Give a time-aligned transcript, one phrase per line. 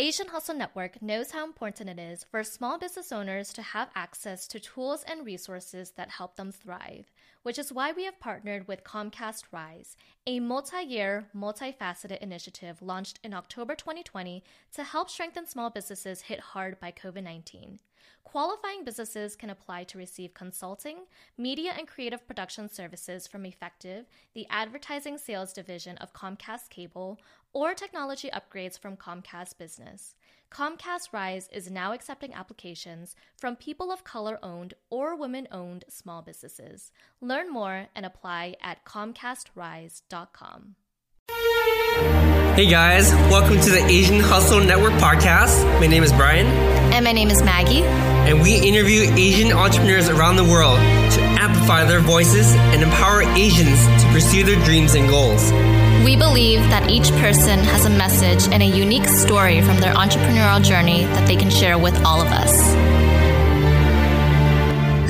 [0.00, 4.46] Asian Hustle Network knows how important it is for small business owners to have access
[4.46, 7.10] to tools and resources that help them thrive,
[7.42, 13.18] which is why we have partnered with Comcast Rise, a multi year, multifaceted initiative launched
[13.24, 17.80] in October 2020 to help strengthen small businesses hit hard by COVID 19.
[18.22, 20.98] Qualifying businesses can apply to receive consulting,
[21.38, 24.04] media and creative production services from Effective,
[24.34, 27.18] the advertising sales division of Comcast Cable,
[27.58, 30.14] or technology upgrades from Comcast Business.
[30.48, 36.22] Comcast Rise is now accepting applications from people of color owned or women owned small
[36.22, 36.92] businesses.
[37.20, 40.76] Learn more and apply at ComcastRise.com.
[42.54, 45.64] Hey guys, welcome to the Asian Hustle Network podcast.
[45.80, 46.46] My name is Brian.
[46.92, 47.82] And my name is Maggie.
[47.82, 53.84] And we interview Asian entrepreneurs around the world to amplify their voices and empower Asians
[54.02, 55.50] to pursue their dreams and goals.
[56.04, 60.62] We believe that each person has a message and a unique story from their entrepreneurial
[60.62, 62.72] journey that they can share with all of us.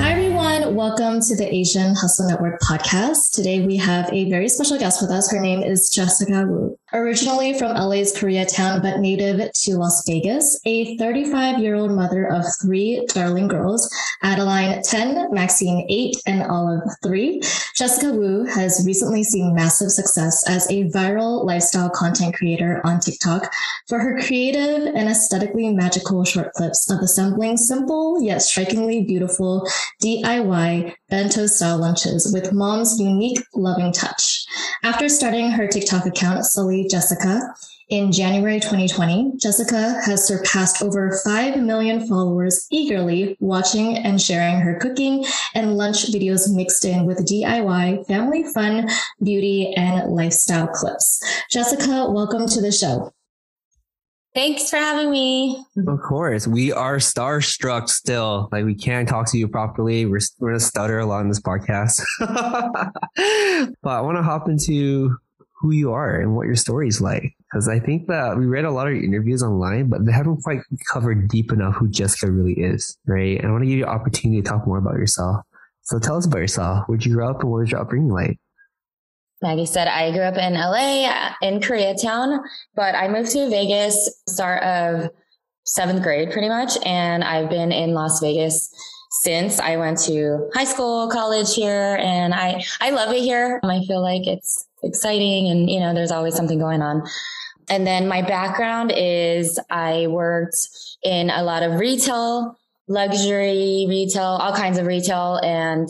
[0.00, 0.74] Hi, everyone.
[0.74, 3.32] Welcome to the Asian Hustle Network podcast.
[3.32, 5.30] Today we have a very special guest with us.
[5.30, 6.77] Her name is Jessica Woo.
[6.94, 12.46] Originally from LA's Koreatown, but native to Las Vegas, a 35 year old mother of
[12.62, 17.42] three darling girls, Adeline 10, Maxine 8, and Olive 3,
[17.76, 23.52] Jessica Woo has recently seen massive success as a viral lifestyle content creator on TikTok
[23.86, 29.68] for her creative and aesthetically magical short clips of assembling simple yet strikingly beautiful
[30.02, 34.46] DIY bento style lunches with mom's unique loving touch.
[34.82, 37.40] After starting her TikTok account, Sulhee Jessica,
[37.88, 44.78] in January 2020, Jessica has surpassed over 5 million followers eagerly watching and sharing her
[44.78, 48.90] cooking and lunch videos mixed in with DIY, family fun,
[49.22, 51.24] beauty, and lifestyle clips.
[51.50, 53.10] Jessica, welcome to the show.
[54.34, 55.64] Thanks for having me.
[55.78, 56.46] Of course.
[56.46, 58.50] We are starstruck still.
[58.52, 60.04] Like we can't talk to you properly.
[60.04, 62.02] We're, we're gonna stutter a lot in this podcast.
[63.82, 65.16] but I want to hop into
[65.60, 67.34] who you are and what your story is like.
[67.50, 70.60] Because I think that we read a lot of interviews online, but they haven't quite
[70.92, 73.38] covered deep enough who Jessica really is, right?
[73.38, 75.44] And I want to give you an opportunity to talk more about yourself.
[75.82, 76.84] So tell us about yourself.
[76.86, 78.38] Where'd you grow up and what was your upbringing like?
[79.40, 82.40] Maggie said, I grew up in LA uh, in Koreatown,
[82.74, 85.10] but I moved to Vegas start of
[85.64, 86.72] seventh grade pretty much.
[86.84, 88.68] And I've been in Las Vegas
[89.22, 93.60] since I went to high school, college here, and I, I love it here.
[93.62, 97.02] I feel like it's exciting and, you know, there's always something going on.
[97.68, 100.56] And then my background is I worked
[101.02, 102.58] in a lot of retail,
[102.88, 105.88] luxury retail, all kinds of retail and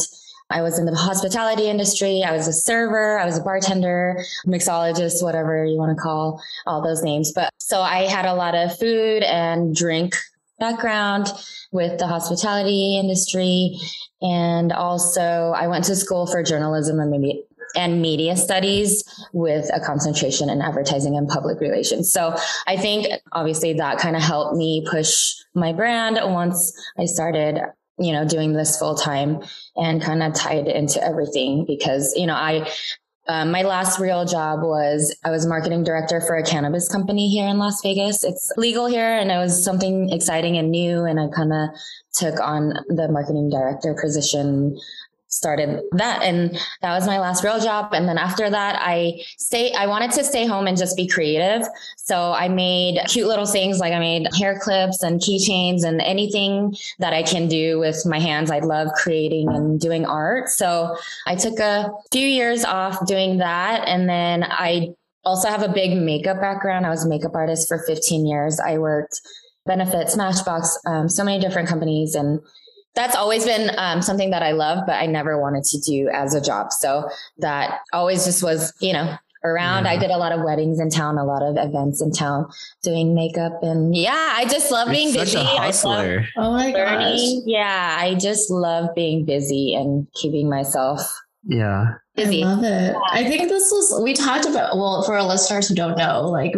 [0.50, 2.22] I was in the hospitality industry.
[2.26, 3.18] I was a server.
[3.18, 7.32] I was a bartender, mixologist, whatever you want to call all those names.
[7.32, 10.14] But so I had a lot of food and drink
[10.58, 11.28] background
[11.70, 13.78] with the hospitality industry.
[14.22, 17.44] And also I went to school for journalism and maybe
[17.76, 22.12] and media studies with a concentration in advertising and public relations.
[22.12, 22.34] So
[22.66, 27.60] I think obviously that kind of helped me push my brand once I started
[27.98, 29.42] you know, doing this full time
[29.76, 32.70] and kind of tied into everything because, you know, I,
[33.28, 37.46] um, my last real job was I was marketing director for a cannabis company here
[37.46, 38.24] in Las Vegas.
[38.24, 41.04] It's legal here and it was something exciting and new.
[41.04, 41.68] And I kind of
[42.14, 44.78] took on the marketing director position
[45.28, 47.92] started that and that was my last real job.
[47.92, 51.66] And then after that i stay i wanted to stay home and just be creative.
[51.96, 56.74] So i made cute little things like i made hair clips and keychains and anything
[56.98, 58.50] that i can do with my hands.
[58.50, 60.48] I love creating and doing art.
[60.48, 60.96] So
[61.26, 63.86] i took a few years off doing that.
[63.86, 64.94] And then i
[65.24, 66.86] also have a big makeup background.
[66.86, 68.58] I was a makeup artist for 15 years.
[68.58, 69.20] I worked
[69.66, 72.40] benefit smashbox um, so many different companies and
[72.98, 76.34] that's always been um, something that I love, but I never wanted to do as
[76.34, 76.72] a job.
[76.72, 79.84] So that always just was, you know, around.
[79.84, 79.92] Yeah.
[79.92, 82.50] I did a lot of weddings in town, a lot of events in town,
[82.82, 85.38] doing makeup, and yeah, I just love being You're busy.
[85.38, 87.42] I love oh my learning.
[87.42, 87.44] Gosh.
[87.46, 91.00] Yeah, I just love being busy and keeping myself.
[91.44, 91.94] Yeah.
[92.18, 92.44] Busy.
[92.44, 92.92] I love it.
[92.92, 93.00] Yeah.
[93.12, 96.54] I think this was we talked about well for our listeners who don't know, like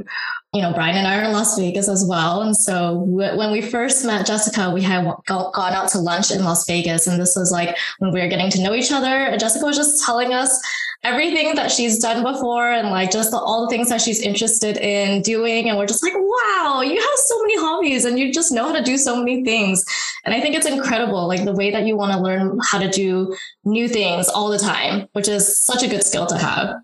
[0.52, 2.42] you know, Brian and I are in Las Vegas as well.
[2.42, 6.66] And so when we first met Jessica, we had gone out to lunch in Las
[6.66, 7.06] Vegas.
[7.06, 9.36] And this was like when we were getting to know each other.
[9.38, 10.60] Jessica was just telling us
[11.02, 14.76] everything that she's done before and like just the, all the things that she's interested
[14.76, 15.68] in doing.
[15.68, 18.72] And we're just like, wow, you have so many hobbies and you just know how
[18.72, 19.82] to do so many things.
[20.26, 22.90] And I think it's incredible, like the way that you want to learn how to
[22.90, 26.76] do new things all the time, which is such a good skill to have.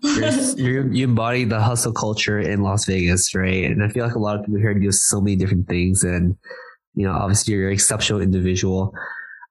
[0.57, 3.65] you you embody the hustle culture in Las Vegas, right?
[3.65, 6.03] And I feel like a lot of people here do so many different things.
[6.03, 6.35] And,
[6.95, 8.95] you know, obviously you're an exceptional individual.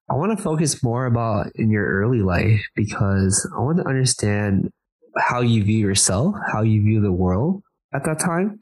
[0.09, 4.71] I want to focus more about in your early life because I want to understand
[5.19, 7.63] how you view yourself, how you view the world
[7.93, 8.61] at that time.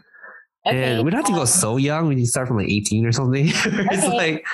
[0.67, 2.09] Okay, and we don't have to go um, so young.
[2.09, 3.47] We can start from like 18 or something.
[3.49, 4.17] it's okay.
[4.17, 4.47] like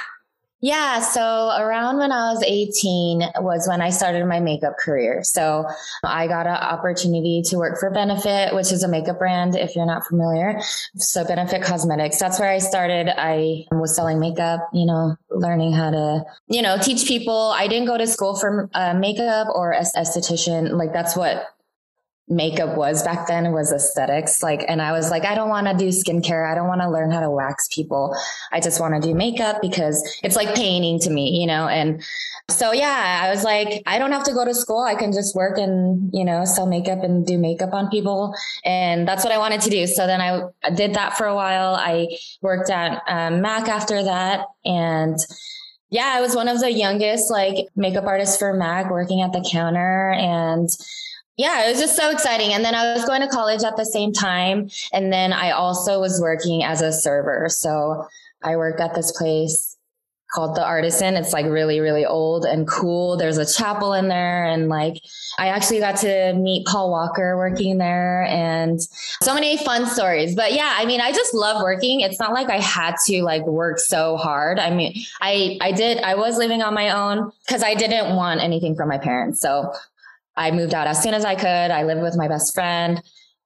[0.60, 1.00] yeah.
[1.00, 1.22] So
[1.58, 5.22] around when I was 18 was when I started my makeup career.
[5.24, 5.66] So
[6.04, 9.86] I got an opportunity to work for Benefit, which is a makeup brand, if you're
[9.86, 10.60] not familiar.
[10.96, 13.08] So Benefit Cosmetics, that's where I started.
[13.16, 17.54] I was selling makeup, you know, learning how to, you know, teach people.
[17.56, 20.72] I didn't go to school for uh, makeup or as esthetician.
[20.72, 21.46] Like that's what
[22.30, 24.42] makeup was back then was aesthetics.
[24.42, 26.50] Like, and I was like, I don't want to do skincare.
[26.50, 28.16] I don't want to learn how to wax people.
[28.52, 31.66] I just want to do makeup because it's like painting to me, you know?
[31.66, 32.02] And
[32.48, 34.82] so, yeah, I was like, I don't have to go to school.
[34.82, 38.32] I can just work and, you know, sell makeup and do makeup on people.
[38.64, 39.86] And that's what I wanted to do.
[39.88, 40.42] So then I
[40.74, 41.74] did that for a while.
[41.74, 44.46] I worked at um, Mac after that.
[44.64, 45.18] And
[45.90, 49.44] yeah, I was one of the youngest like makeup artists for Mac working at the
[49.50, 50.68] counter and
[51.40, 52.52] yeah, it was just so exciting.
[52.52, 54.68] And then I was going to college at the same time.
[54.92, 57.46] And then I also was working as a server.
[57.48, 58.06] So
[58.42, 59.78] I worked at this place
[60.34, 61.14] called the Artisan.
[61.14, 63.16] It's like really, really old and cool.
[63.16, 64.44] There's a chapel in there.
[64.44, 65.00] And like,
[65.38, 68.78] I actually got to meet Paul Walker working there and
[69.22, 70.36] so many fun stories.
[70.36, 72.00] But yeah, I mean, I just love working.
[72.00, 74.58] It's not like I had to like work so hard.
[74.58, 74.92] I mean,
[75.22, 78.90] I, I did, I was living on my own because I didn't want anything from
[78.90, 79.40] my parents.
[79.40, 79.72] So
[80.36, 81.46] I moved out as soon as I could.
[81.46, 83.02] I lived with my best friend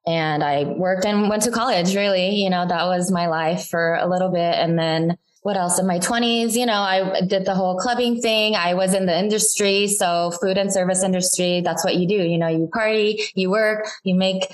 [0.06, 1.94] and I worked and went to college.
[1.94, 4.54] Really, you know, that was my life for a little bit.
[4.54, 6.54] And then what else in my 20s?
[6.54, 8.54] You know, I did the whole clubbing thing.
[8.54, 9.88] I was in the industry.
[9.88, 12.14] So, food and service industry, that's what you do.
[12.14, 14.44] You know, you party, you work, you make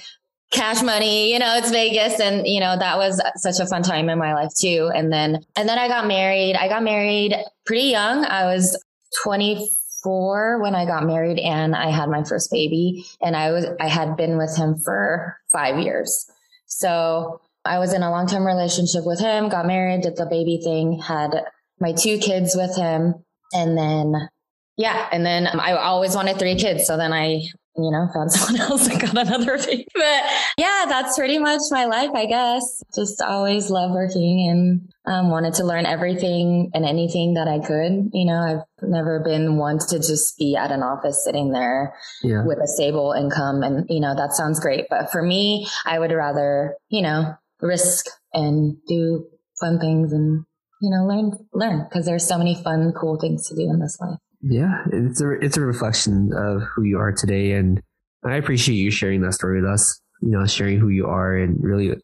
[0.51, 2.19] cash money, you know, it's Vegas.
[2.21, 4.91] And, you know, that was such a fun time in my life too.
[4.95, 6.57] And then, and then I got married.
[6.57, 8.25] I got married pretty young.
[8.25, 8.83] I was
[9.23, 9.67] 24
[10.03, 13.89] four when I got married and I had my first baby and I was, I
[13.89, 16.31] had been with him for five years.
[16.67, 20.61] So I was in a long term relationship with him, got married, did the baby
[20.63, 21.31] thing, had
[21.79, 23.15] my two kids with him.
[23.53, 24.29] And then,
[24.77, 25.09] yeah.
[25.13, 26.87] And then I always wanted three kids.
[26.87, 27.43] So then I
[27.77, 29.87] you know, found someone else and got another baby.
[29.95, 30.23] But
[30.59, 32.83] yeah, that's pretty much my life, I guess.
[32.95, 38.11] Just always love working and um, wanted to learn everything and anything that I could.
[38.13, 42.45] You know, I've never been one to just be at an office sitting there yeah.
[42.45, 43.63] with a stable income.
[43.63, 44.87] And, you know, that sounds great.
[44.91, 49.27] But for me, I would rather, you know, risk and do
[49.61, 50.45] fun things and,
[50.81, 53.99] you know, learn, learn because there's so many fun, cool things to do in this
[54.01, 54.19] life.
[54.43, 57.83] Yeah, it's a it's a reflection of who you are today, and
[58.25, 60.01] I appreciate you sharing that story with us.
[60.23, 61.95] You know, sharing who you are and really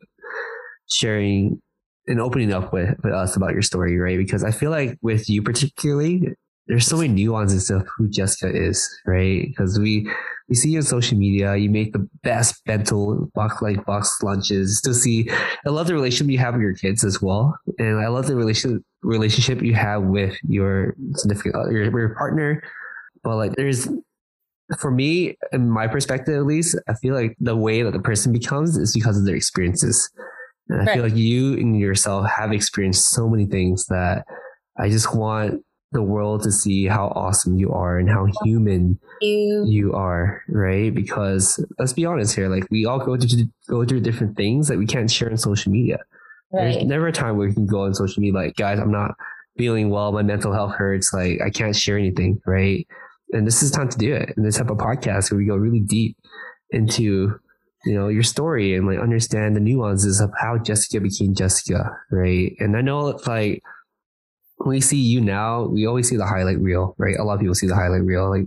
[0.88, 1.60] sharing
[2.06, 4.16] and opening up with, with us about your story, right?
[4.18, 6.22] Because I feel like with you particularly,
[6.68, 9.44] there's so many nuances of who Jessica is, right?
[9.46, 10.10] Because we
[10.48, 11.56] we see you on social media.
[11.56, 14.80] You make the best bento box like box lunches.
[14.82, 15.30] To see,
[15.66, 18.36] I love the relationship you have with your kids as well, and I love the
[18.36, 22.62] relationship relationship you have with your significant your, your partner.
[23.22, 23.88] But like, there's
[24.78, 28.32] for me, in my perspective at least, I feel like the way that the person
[28.32, 30.10] becomes is because of their experiences.
[30.68, 30.94] And I right.
[30.94, 34.24] feel like you and yourself have experienced so many things that
[34.76, 39.64] I just want the world to see how awesome you are and how human you.
[39.66, 40.92] you are, right?
[40.92, 44.78] Because let's be honest here, like we all go through go through different things that
[44.78, 45.98] we can't share on social media.
[46.52, 46.72] Right.
[46.72, 49.12] There's never a time where you can go on social media like, guys, I'm not
[49.56, 52.86] feeling well, my mental health hurts, like I can't share anything, right?
[53.32, 54.32] And this is time to do it.
[54.36, 56.16] And this type of podcast where we go really deep
[56.70, 57.38] into
[57.84, 62.54] you know your story and like understand the nuances of how Jessica became Jessica, right?
[62.58, 63.62] And I know it's like
[64.64, 67.16] we see you now, we always see the highlight reel, right?
[67.18, 68.46] A lot of people see the highlight reel, like,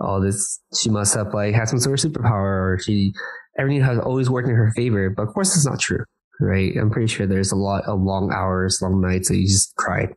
[0.00, 3.12] oh, this, she must have like had some sort of superpower or she,
[3.58, 5.10] everything has always worked in her favor.
[5.10, 6.04] But of course, it's not true,
[6.40, 6.76] right?
[6.76, 10.14] I'm pretty sure there's a lot of long hours, long nights that you just cried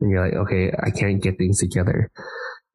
[0.00, 2.10] and you're like, okay, I can't get things together.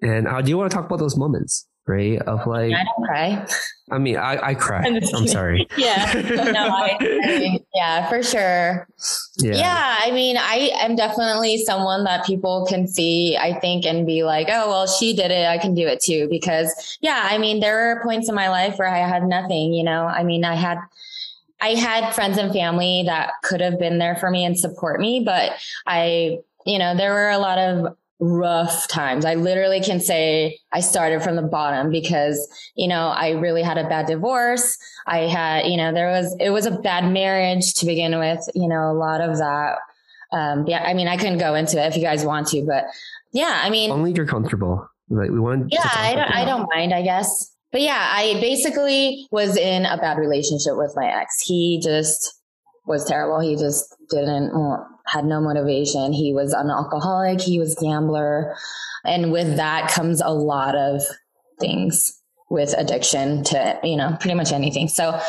[0.01, 2.21] And I do you want to talk about those moments, right?
[2.21, 3.47] Of like, I don't cry.
[3.91, 4.83] I mean, I, I cry.
[4.83, 5.67] I'm, I'm sorry.
[5.77, 6.11] yeah.
[6.51, 8.87] No, I, I mean, yeah, for sure.
[9.37, 9.55] Yeah.
[9.55, 9.97] yeah.
[9.99, 14.47] I mean, I am definitely someone that people can see, I think, and be like,
[14.49, 15.47] oh, well, she did it.
[15.47, 16.27] I can do it too.
[16.29, 19.83] Because, yeah, I mean, there were points in my life where I had nothing, you
[19.83, 20.79] know, I mean, I had,
[21.65, 25.23] I had friends and family that could have been there for me and support me,
[25.25, 25.53] but
[25.87, 29.25] I, you know, there were a lot of rough times.
[29.25, 33.79] I literally can say I started from the bottom because, you know, I really had
[33.79, 34.77] a bad divorce.
[35.07, 38.67] I had, you know, there was, it was a bad marriage to begin with, you
[38.67, 39.77] know, a lot of that.
[40.31, 42.83] Um, yeah, I mean, I couldn't go into it if you guys want to, but
[43.33, 44.87] yeah, I mean, only you're comfortable.
[45.09, 45.71] Like we want.
[45.71, 47.54] Yeah, I don't, I don't mind, I guess.
[47.75, 51.41] But yeah, I basically was in a bad relationship with my ex.
[51.41, 52.39] He just
[52.85, 53.41] was terrible.
[53.41, 54.53] He just didn't
[55.07, 56.13] had no motivation.
[56.13, 57.41] He was an alcoholic.
[57.41, 58.55] He was gambler,
[59.03, 61.01] and with that comes a lot of
[61.59, 62.17] things
[62.49, 64.87] with addiction to you know pretty much anything.
[64.87, 65.19] So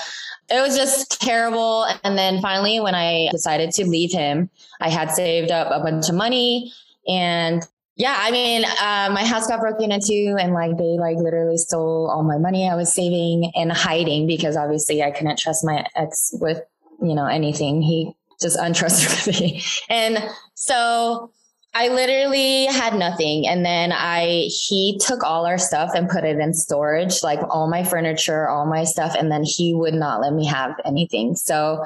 [0.48, 1.84] it was just terrible.
[2.04, 4.50] And then finally, when I decided to leave him,
[4.80, 6.72] I had saved up a bunch of money
[7.08, 11.56] and yeah, I mean, uh, my house got broken into and like they like literally
[11.56, 15.84] stole all my money I was saving and hiding because obviously I couldn't trust my
[15.96, 16.60] ex with
[17.02, 17.82] you know, anything.
[17.82, 19.60] He just untrustworthy.
[19.88, 20.18] and
[20.54, 21.30] so
[21.74, 23.46] I literally had nothing.
[23.46, 27.68] And then I, he took all our stuff and put it in storage, like all
[27.68, 29.14] my furniture, all my stuff.
[29.14, 31.34] And then he would not let me have anything.
[31.34, 31.84] So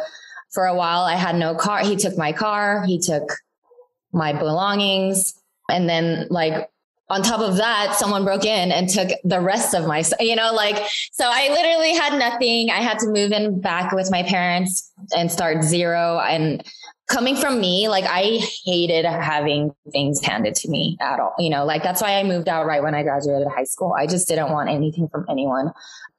[0.50, 1.80] for a while I had no car.
[1.80, 2.84] He took my car.
[2.84, 3.32] He took
[4.12, 5.34] my belongings.
[5.70, 6.70] And then like
[7.10, 10.52] on top of that, someone broke in and took the rest of my, you know,
[10.52, 10.76] like,
[11.12, 12.70] so I literally had nothing.
[12.70, 16.20] I had to move in back with my parents and start zero.
[16.20, 16.62] And
[17.08, 21.64] coming from me, like, I hated having things handed to me at all, you know,
[21.64, 23.92] like, that's why I moved out right when I graduated high school.
[23.98, 25.72] I just didn't want anything from anyone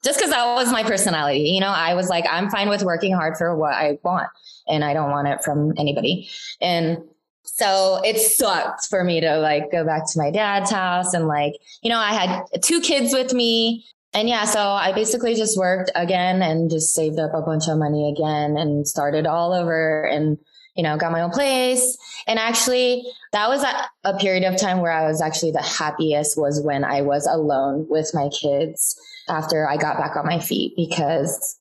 [0.04, 1.52] just because that was my personality.
[1.52, 4.28] You know, I was like, I'm fine with working hard for what I want
[4.68, 6.30] and I don't want it from anybody.
[6.60, 6.98] And
[7.44, 11.54] so it sucked for me to like go back to my dad's house and like,
[11.82, 13.86] you know, I had two kids with me.
[14.14, 17.78] And yeah, so I basically just worked again and just saved up a bunch of
[17.78, 20.38] money again and started all over and,
[20.76, 21.98] you know, got my own place.
[22.28, 26.38] And actually, that was a, a period of time where I was actually the happiest
[26.38, 30.74] was when I was alone with my kids after I got back on my feet
[30.76, 31.58] because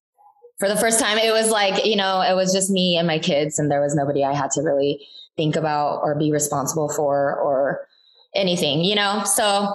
[0.58, 3.18] for the first time, it was like, you know, it was just me and my
[3.18, 5.06] kids and there was nobody I had to really
[5.36, 7.86] think about or be responsible for or
[8.34, 9.22] anything, you know?
[9.24, 9.74] So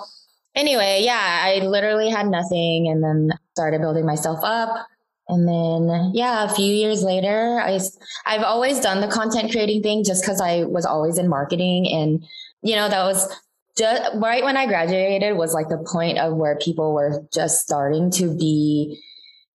[0.55, 4.87] anyway, yeah, I literally had nothing and then started building myself up.
[5.27, 7.79] And then, yeah, a few years later, I,
[8.27, 11.87] I've always done the content creating thing just because I was always in marketing.
[11.91, 12.23] And,
[12.61, 13.27] you know, that was
[13.75, 18.11] just right when I graduated was like the point of where people were just starting
[18.11, 19.01] to be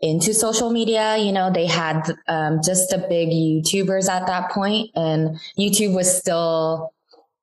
[0.00, 1.16] into social media.
[1.16, 6.14] You know, they had um, just the big YouTubers at that point, and YouTube was
[6.14, 6.92] still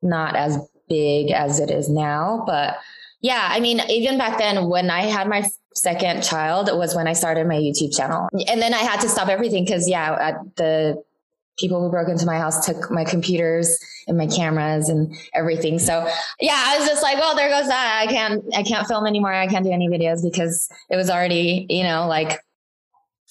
[0.02, 0.58] not as
[0.90, 2.44] big as it is now.
[2.46, 2.78] But
[3.22, 7.14] yeah, I mean, even back then, when I had my second child, was when I
[7.14, 11.02] started my YouTube channel, and then I had to stop everything because yeah, the
[11.58, 15.80] people who broke into my house took my computers and my cameras and everything.
[15.80, 16.08] So
[16.40, 18.06] yeah, I was just like, well, there goes that.
[18.08, 19.34] I can't, I can't film anymore.
[19.34, 22.40] I can't do any videos because it was already, you know, like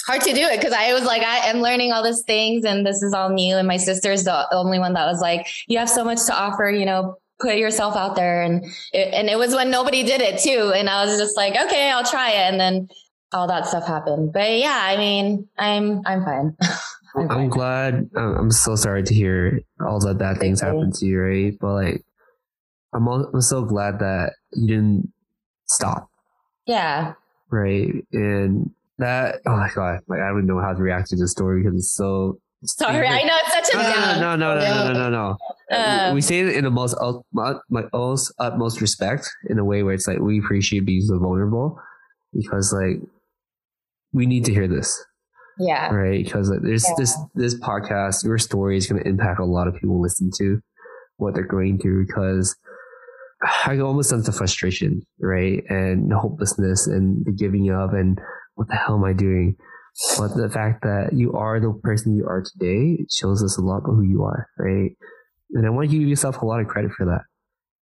[0.06, 2.86] hard to do it because I was like, I am learning all these things and
[2.86, 3.56] this is all new.
[3.56, 6.70] And my sister's the only one that was like, you have so much to offer,
[6.70, 8.42] you know, put yourself out there.
[8.42, 10.72] And it, and it was when nobody did it too.
[10.74, 12.52] And I was just like, okay, I'll try it.
[12.52, 12.88] And then
[13.32, 14.32] all that stuff happened.
[14.32, 16.56] But yeah, I mean, I'm, I'm fine.
[17.16, 18.08] I'm, I'm glad.
[18.14, 21.58] I'm so sorry to hear all the bad things happen to you, right?
[21.58, 22.04] But like,
[22.92, 25.12] I'm, I'm so glad that you didn't
[25.66, 26.10] stop.
[26.66, 27.14] Yeah.
[27.50, 28.04] Right.
[28.12, 31.62] And that oh my god, like I don't know how to react to this story
[31.62, 32.38] because it's so.
[32.64, 34.20] Sorry, I know it's such a.
[34.20, 35.36] No, no, no, no, no, no, no.
[35.70, 36.96] We um, say it in the most
[37.32, 37.54] my
[37.92, 41.78] most utmost respect in a way where it's like we appreciate being so vulnerable
[42.32, 43.02] because like
[44.12, 45.04] we need to hear this.
[45.58, 45.92] Yeah.
[45.92, 46.24] Right.
[46.24, 46.94] Because like, there's yeah.
[46.98, 50.60] this this podcast, your story is going to impact a lot of people listen to
[51.16, 52.56] what they're going through because
[53.42, 58.18] I can almost sense the frustration, right, and the hopelessness and the giving up and
[58.56, 59.56] what the hell am I doing?
[60.18, 63.78] But the fact that you are the person you are today shows us a lot
[63.78, 64.90] about who you are, right?
[65.52, 67.22] And I want to give yourself a lot of credit for that,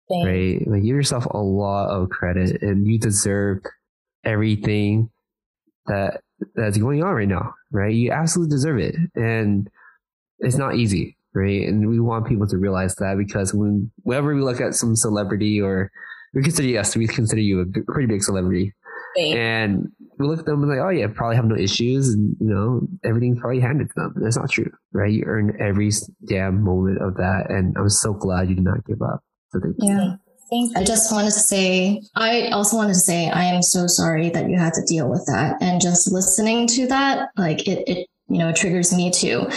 [0.09, 0.27] Thanks.
[0.27, 0.69] right?
[0.69, 3.61] Like give yourself a lot of credit, and you deserve
[4.25, 5.11] everything
[5.87, 6.21] that
[6.55, 7.95] that's going on right now, right?
[7.95, 9.71] You absolutely deserve it, and
[10.41, 11.67] it's not easy, right?
[11.67, 15.63] And we want people to realize that because when whenever we look at some celebrity
[15.63, 15.91] or
[16.35, 18.75] we consider yes, we consider you a pretty big celebrity
[19.17, 22.47] And we look at them and like, oh yeah, probably have no issues, and you
[22.47, 24.15] know everything's probably handed to them.
[24.17, 25.13] That's not true, right?
[25.13, 25.91] You earned every
[26.27, 29.21] damn moment of that, and I'm so glad you did not give up.
[29.51, 29.89] So thank you.
[29.89, 30.17] Yeah.
[30.77, 34.51] I just wanted to say, I also wanted to say, I am so sorry that
[34.51, 35.57] you had to deal with that.
[35.63, 39.49] And just listening to that, like it, it, you know, it triggers me too,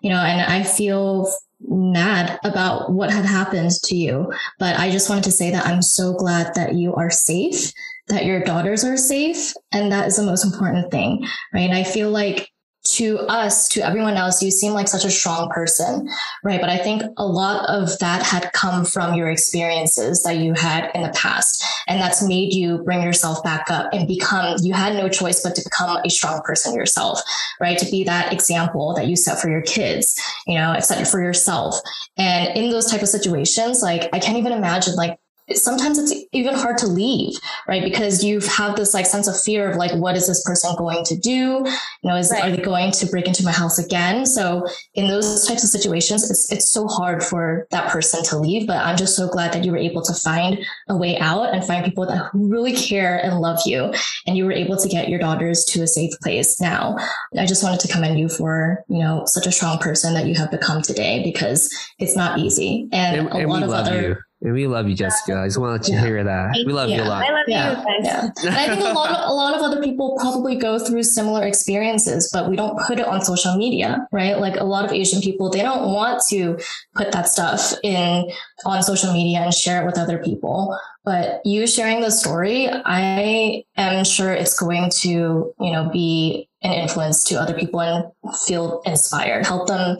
[0.00, 1.28] you know, and I feel
[1.60, 4.32] mad about what had happened to you.
[4.60, 7.72] But I just wanted to say that I'm so glad that you are safe,
[8.08, 9.52] that your daughters are safe.
[9.72, 11.70] And that is the most important thing, right?
[11.70, 12.50] I feel like
[12.86, 16.06] to us, to everyone else, you seem like such a strong person,
[16.42, 16.60] right?
[16.60, 20.90] But I think a lot of that had come from your experiences that you had
[20.94, 21.64] in the past.
[21.88, 25.54] And that's made you bring yourself back up and become, you had no choice but
[25.56, 27.20] to become a strong person yourself,
[27.58, 27.78] right?
[27.78, 31.76] To be that example that you set for your kids, you know, set for yourself.
[32.18, 35.18] And in those type of situations, like I can't even imagine like
[35.52, 37.36] sometimes it's even hard to leave,
[37.68, 37.82] right?
[37.82, 41.04] Because you have this like sense of fear of like, what is this person going
[41.04, 41.30] to do?
[41.30, 41.64] You
[42.02, 42.44] know, is, right.
[42.44, 44.24] are they going to break into my house again?
[44.24, 48.66] So in those types of situations, it's, it's so hard for that person to leave.
[48.66, 51.64] But I'm just so glad that you were able to find a way out and
[51.64, 53.92] find people that really care and love you.
[54.26, 56.96] And you were able to get your daughters to a safe place now.
[57.38, 60.34] I just wanted to commend you for, you know, such a strong person that you
[60.36, 62.88] have become today because it's not easy.
[62.92, 64.02] And, and a and lot of other.
[64.02, 65.40] You and we love you, Jessica.
[65.40, 66.06] I just want to let you yeah.
[66.06, 66.52] hear that.
[66.66, 67.24] We love you a lot.
[67.24, 67.70] I love yeah.
[67.70, 67.84] you guys.
[68.02, 68.30] Yeah.
[68.44, 71.46] And I think a lot of a lot of other people probably go through similar
[71.46, 74.38] experiences, but we don't put it on social media, right?
[74.38, 76.58] Like a lot of Asian people, they don't want to
[76.94, 78.30] put that stuff in
[78.66, 80.78] on social media and share it with other people.
[81.04, 86.72] But you sharing the story, I am sure it's going to, you know, be an
[86.72, 88.04] influence to other people and
[88.46, 89.98] feel inspired, help them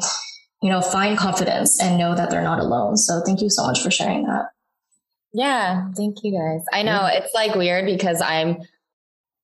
[0.64, 2.96] you know, find confidence and know that they're not alone.
[2.96, 4.46] So thank you so much for sharing that.
[5.34, 6.64] Yeah, thank you guys.
[6.72, 7.18] I know yeah.
[7.18, 8.56] it's like weird because I'm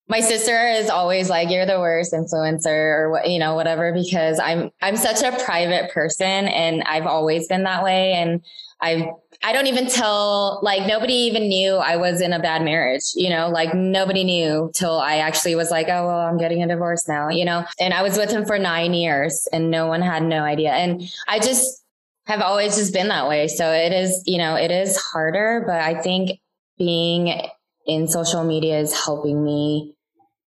[0.08, 4.40] my sister is always like you're the worst influencer or what you know whatever because
[4.40, 8.40] I'm I'm such a private person and I've always been that way and
[8.82, 9.04] I've
[9.42, 13.30] I don't even tell, like, nobody even knew I was in a bad marriage, you
[13.30, 17.08] know, like nobody knew till I actually was like, oh, well, I'm getting a divorce
[17.08, 20.22] now, you know, and I was with him for nine years and no one had
[20.22, 20.72] no idea.
[20.72, 21.82] And I just
[22.26, 23.48] have always just been that way.
[23.48, 26.38] So it is, you know, it is harder, but I think
[26.76, 27.40] being
[27.86, 29.94] in social media is helping me,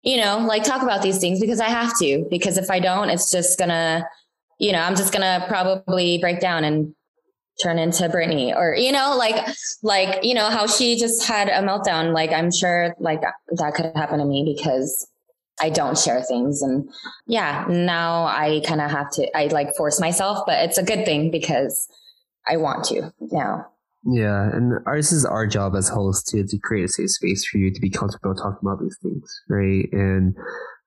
[0.03, 3.09] you know, like talk about these things because I have to, because if I don't,
[3.09, 4.07] it's just gonna,
[4.59, 6.95] you know, I'm just gonna probably break down and
[7.63, 9.37] turn into Britney or, you know, like,
[9.83, 12.13] like, you know, how she just had a meltdown.
[12.15, 15.09] Like, I'm sure like that could happen to me because
[15.61, 16.63] I don't share things.
[16.63, 16.89] And
[17.27, 21.05] yeah, now I kind of have to, I like force myself, but it's a good
[21.05, 21.89] thing because
[22.49, 23.67] I want to now.
[24.05, 27.59] Yeah, and ours is our job as hosts to to create a safe space for
[27.59, 29.89] you to be comfortable talking about these things, right?
[29.93, 30.35] And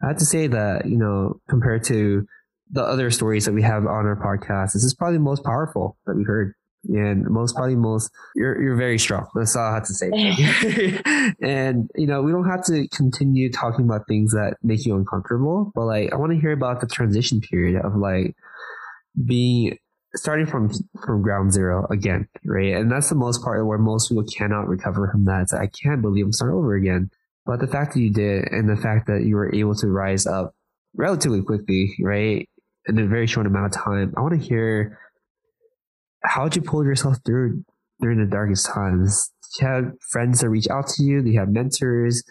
[0.04, 2.28] I have to say that you know, compared to
[2.72, 5.98] the other stories that we have on our podcast, this is probably the most powerful
[6.06, 6.54] that we've heard.
[6.88, 9.28] And most probably most you're you're very strong.
[9.34, 10.12] That's all I have to say.
[11.42, 15.72] and you know, we don't have to continue talking about things that make you uncomfortable,
[15.74, 18.36] but like I want to hear about the transition period of like
[19.26, 19.80] being
[20.16, 20.72] starting from
[21.04, 22.74] from ground zero again, right?
[22.76, 25.44] And that's the most part where most people cannot recover from that.
[25.44, 27.10] It's like, I can't believe I'm starting over again.
[27.46, 30.26] But the fact that you did and the fact that you were able to rise
[30.26, 30.56] up
[30.96, 32.50] relatively quickly, right?
[32.88, 34.14] In a very short amount of time.
[34.18, 35.00] I want to hear
[36.24, 37.64] how'd you pull yourself through
[38.00, 39.32] during the darkest times?
[39.58, 41.22] Do you have friends that reach out to you?
[41.22, 42.24] Do you have mentors?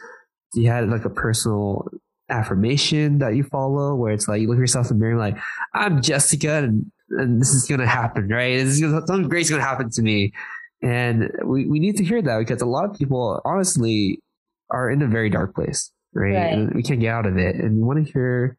[0.52, 1.88] Do you have like a personal
[2.28, 5.36] affirmation that you follow where it's like you look at yourself in the mirror like,
[5.74, 8.56] I'm Jessica and, and this is gonna happen, right?
[8.58, 10.32] This is gonna, something great's gonna happen to me.
[10.82, 14.20] And we, we need to hear that because a lot of people honestly
[14.70, 16.34] are in a very dark place, right?
[16.34, 16.52] right.
[16.52, 17.56] And we can't get out of it.
[17.56, 18.56] And we want to hear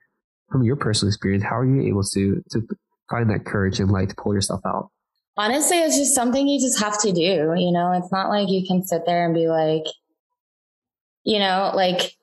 [0.50, 2.68] from your personal experience, how are you able to to
[3.10, 4.90] find that courage and light to pull yourself out?
[5.38, 7.54] Honestly, it's just something you just have to do.
[7.58, 9.84] You know, it's not like you can sit there and be like,
[11.24, 12.16] you know, like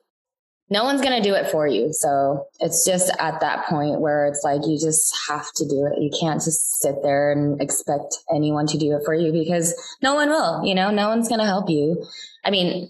[0.69, 1.93] no one's going to do it for you.
[1.93, 6.01] So it's just at that point where it's like you just have to do it.
[6.01, 10.15] You can't just sit there and expect anyone to do it for you because no
[10.15, 12.03] one will, you know, no one's going to help you.
[12.43, 12.89] I mean,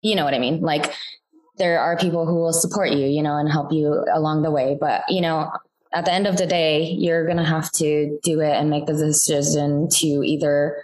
[0.00, 0.62] you know what I mean?
[0.62, 0.92] Like
[1.62, 4.76] there are people who will support you, you know, and help you along the way.
[4.80, 5.48] But, you know,
[5.94, 8.86] at the end of the day, you're going to have to do it and make
[8.86, 10.82] the decision to either,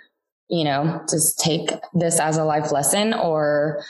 [0.49, 3.83] you know, just take this as a life lesson or,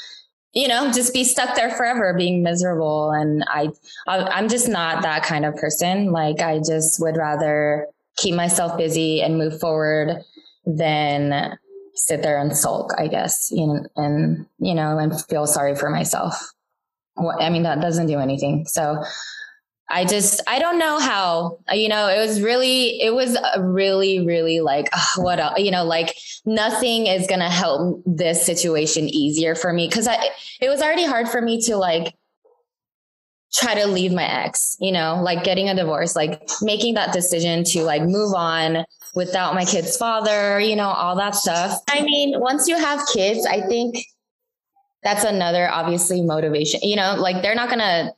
[0.54, 3.10] you know, just be stuck there forever being miserable.
[3.10, 3.68] And I,
[4.06, 6.10] I am just not that kind of person.
[6.10, 10.22] Like I just would rather keep myself busy and move forward
[10.64, 11.58] than
[11.96, 16.54] sit there and sulk, I guess, you and, you know, and feel sorry for myself.
[17.40, 18.66] I mean, that doesn't do anything.
[18.66, 19.02] So
[19.90, 24.60] I just, I don't know how, you know, it was really, it was really, really
[24.60, 25.58] like, oh, what, else?
[25.58, 29.88] you know, like nothing is going to help this situation easier for me.
[29.88, 30.28] Cause I,
[30.60, 32.14] it was already hard for me to like
[33.52, 37.64] try to leave my ex, you know, like getting a divorce, like making that decision
[37.64, 41.80] to like move on without my kid's father, you know, all that stuff.
[41.88, 43.96] I mean, once you have kids, I think
[45.02, 46.80] that's another obviously motivation.
[46.82, 48.12] You know, like they're not gonna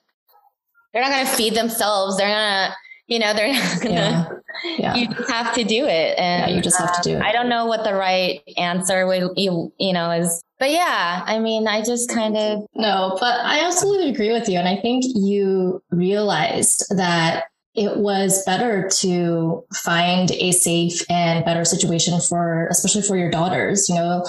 [0.93, 2.17] they're not gonna feed themselves.
[2.17, 2.75] They're gonna,
[3.07, 4.31] you know, they're not gonna yeah.
[4.79, 4.95] Yeah.
[4.95, 6.19] you just have to do it.
[6.19, 7.23] And yeah, you just have to do it.
[7.23, 11.39] I don't know what the right answer would you you know is but yeah, I
[11.39, 14.59] mean, I just kind of no, but I absolutely agree with you.
[14.59, 21.65] And I think you realized that it was better to find a safe and better
[21.65, 23.89] situation for, especially for your daughters.
[23.89, 24.25] You know,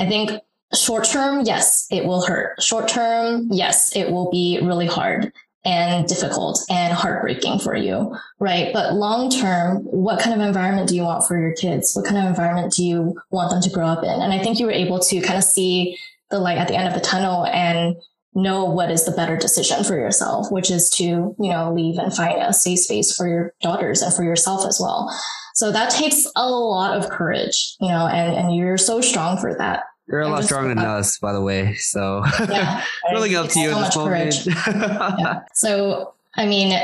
[0.00, 0.40] I think
[0.74, 2.62] short term, yes, it will hurt.
[2.62, 5.32] Short term, yes, it will be really hard
[5.64, 8.72] and difficult and heartbreaking for you, right?
[8.72, 11.94] But long term, what kind of environment do you want for your kids?
[11.94, 14.10] What kind of environment do you want them to grow up in?
[14.10, 15.96] And I think you were able to kind of see
[16.30, 17.96] the light at the end of the tunnel and
[18.34, 22.14] know what is the better decision for yourself, which is to, you know, leave and
[22.14, 25.08] find a safe space for your daughters and for yourself as well.
[25.54, 29.56] So that takes a lot of courage, you know, and, and you're so strong for
[29.56, 29.84] that.
[30.06, 31.74] You're a lot stronger than uh, us, by the way.
[31.74, 34.46] So yeah, really up to you so at this moment.
[35.18, 35.40] yeah.
[35.54, 36.78] So I mean,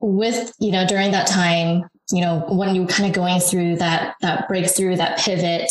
[0.00, 3.76] with you know, during that time, you know, when you were kind of going through
[3.76, 5.70] that that breakthrough, that pivot,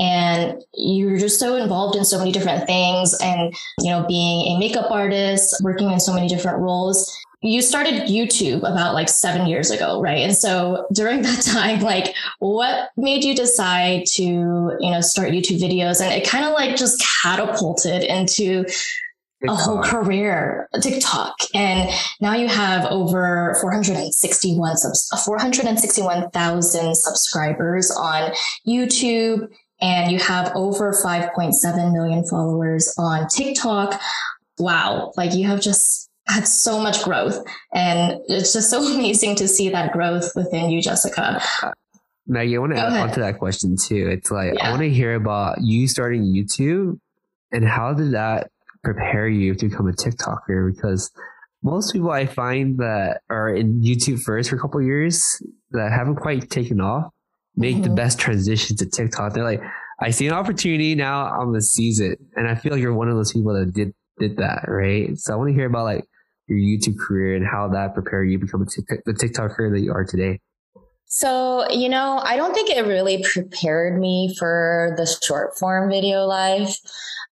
[0.00, 4.58] and you're just so involved in so many different things and you know being a
[4.58, 9.70] makeup artist working in so many different roles you started YouTube about like seven years
[9.70, 10.18] ago, right?
[10.18, 15.60] And so during that time, like what made you decide to, you know, start YouTube
[15.60, 16.00] videos?
[16.00, 19.48] And it kind of like just catapulted into TikTok.
[19.48, 21.34] a whole career, TikTok.
[21.54, 21.88] And
[22.20, 28.32] now you have over 461 subs, 461,000 subscribers on
[28.68, 29.48] YouTube
[29.82, 33.98] and you have over 5.7 million followers on TikTok.
[34.58, 35.12] Wow.
[35.16, 37.38] Like you have just had so much growth.
[37.74, 41.42] And it's just so amazing to see that growth within you, Jessica.
[42.26, 44.08] Maggie, I want to add on to that question too.
[44.08, 44.68] It's like, yeah.
[44.68, 46.98] I want to hear about you starting YouTube
[47.50, 48.50] and how did that
[48.84, 50.72] prepare you to become a TikToker?
[50.72, 51.10] Because
[51.62, 56.16] most people I find that are in YouTube first for a couple years that haven't
[56.16, 57.10] quite taken off
[57.56, 57.84] make mm-hmm.
[57.84, 59.32] the best transition to TikTok.
[59.32, 59.62] They're like,
[60.00, 62.18] I see an opportunity now, I'm gonna seize it.
[62.36, 65.16] And I feel like you're one of those people that did did that, right?
[65.18, 66.04] So I want to hear about like
[66.50, 70.04] your YouTube career and how that prepared you to become the TikToker that you are
[70.04, 70.40] today?
[71.06, 76.24] So, you know, I don't think it really prepared me for the short form video
[76.24, 76.76] life.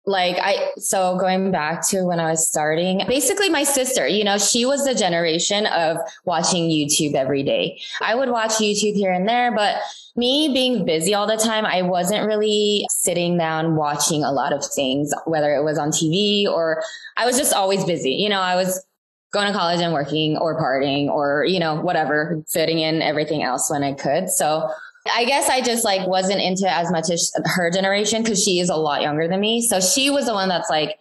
[0.08, 4.38] Like I, so going back to when I was starting, basically my sister, you know,
[4.38, 7.82] she was the generation of watching YouTube every day.
[8.02, 9.78] I would watch YouTube here and there, but
[10.16, 14.64] me being busy all the time, I wasn't really sitting down watching a lot of
[14.64, 16.84] things, whether it was on TV or
[17.18, 18.12] I was just always busy.
[18.12, 18.86] You know, I was
[19.34, 23.70] going to college and working or partying or, you know, whatever, fitting in everything else
[23.70, 24.30] when I could.
[24.30, 24.70] So
[25.14, 28.70] I guess I just like wasn't into as much as her generation because she is
[28.70, 29.62] a lot younger than me.
[29.62, 31.00] So she was the one that's like,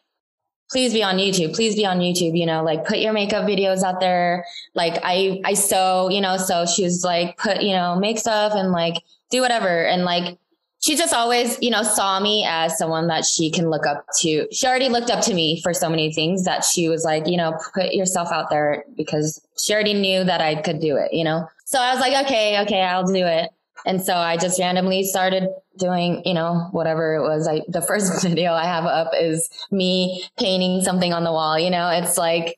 [0.71, 3.83] please be on YouTube, please be on YouTube, you know, like put your makeup videos
[3.83, 4.45] out there.
[4.75, 8.53] Like I, I sew, you know, so she was like, put, you know, make stuff
[8.55, 8.95] and like
[9.31, 9.85] do whatever.
[9.87, 10.39] And like,
[10.81, 14.47] she just always, you know, saw me as someone that she can look up to.
[14.53, 17.39] She already looked up to me for so many things that she was like, you
[17.39, 21.25] know, put yourself out there because she already knew that I could do it, you
[21.25, 21.49] know?
[21.65, 23.49] So I was like, okay, okay, I'll do it.
[23.87, 27.47] And so I just randomly started doing, you know, whatever it was.
[27.47, 31.59] I, the first video I have up is me painting something on the wall.
[31.59, 32.57] You know, it's like,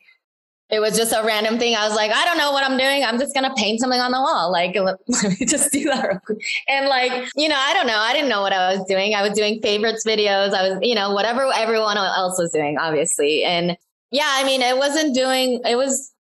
[0.69, 1.77] it was just a random thing.
[1.77, 3.05] I was like, I don't know what I'm doing.
[3.05, 4.51] I'm just gonna paint something on the wall.
[4.51, 4.99] Like, let,
[5.39, 6.21] me just do that.
[6.69, 7.99] And like, you know, I don't know.
[7.99, 9.15] I didn't know what I was doing.
[9.15, 10.55] I was doing favorites videos.
[10.55, 13.45] I was, you know, whatever everyone else was doing, obviously.
[13.45, 13.77] And
[14.11, 15.61] yeah, I mean, it wasn't doing.
[15.65, 16.12] It was,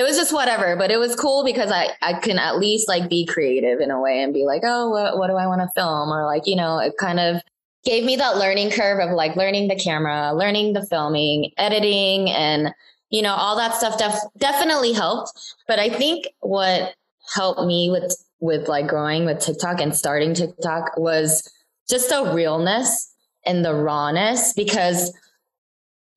[0.00, 0.76] it was just whatever.
[0.76, 4.00] But it was cool because I I can at least like be creative in a
[4.00, 6.08] way and be like, oh, what, what do I want to film?
[6.08, 7.42] Or like, you know, it kind of
[7.84, 12.74] gave me that learning curve of like learning the camera, learning the filming, editing, and
[13.10, 15.32] you know, all that stuff def- definitely helped.
[15.68, 16.94] But I think what
[17.34, 21.46] helped me with, with like growing with TikTok and starting TikTok was
[21.90, 23.12] just the realness
[23.44, 25.12] and the rawness because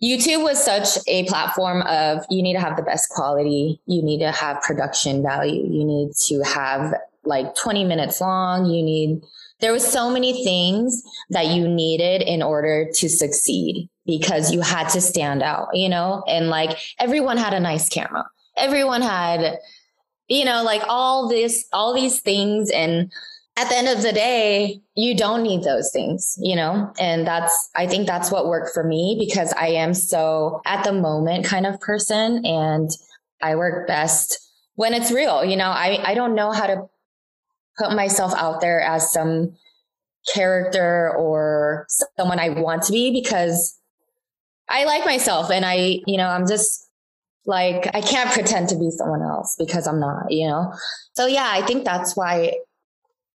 [0.03, 4.19] YouTube was such a platform of you need to have the best quality, you need
[4.19, 8.65] to have production value, you need to have like 20 minutes long.
[8.65, 9.21] You need,
[9.61, 14.89] there was so many things that you needed in order to succeed because you had
[14.89, 18.25] to stand out, you know, and like everyone had a nice camera.
[18.57, 19.57] Everyone had,
[20.27, 22.69] you know, like all this, all these things.
[22.71, 23.11] And
[23.55, 26.91] at the end of the day, you don't need those things, you know?
[26.99, 30.93] And that's, I think that's what worked for me because I am so at the
[30.93, 32.89] moment kind of person and
[33.41, 34.39] I work best
[34.75, 35.45] when it's real.
[35.45, 36.87] You know, I, I don't know how to
[37.77, 39.55] put myself out there as some
[40.33, 41.85] character or
[42.17, 43.77] someone I want to be because
[44.67, 46.89] I like myself and I, you know, I'm just
[47.45, 50.73] like, I can't pretend to be someone else because I'm not, you know?
[51.13, 52.53] So yeah, I think that's why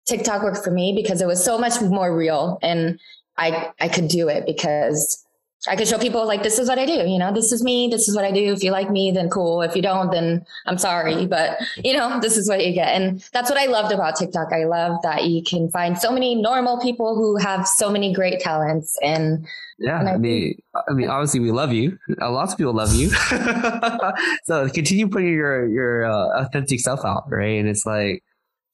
[0.08, 3.00] TikTok worked for me because it was so much more real and
[3.38, 5.24] I, I could do it because
[5.68, 7.08] I could show people like, this is what I do.
[7.08, 7.88] You know, this is me.
[7.88, 8.54] This is what I do.
[8.54, 9.62] If you like me, then cool.
[9.62, 11.26] If you don't, then I'm sorry.
[11.26, 12.90] But you know, this is what you get.
[12.90, 14.54] And that's what I loved about TikTok.
[14.54, 18.40] I love that you can find so many normal people who have so many great
[18.40, 19.46] talents and
[19.80, 22.00] yeah, I, I, mean, I mean, obviously we love you.
[22.20, 23.10] Uh, lots of people love you.
[24.44, 27.60] so continue putting your your uh, authentic self out, right?
[27.60, 28.24] And it's like,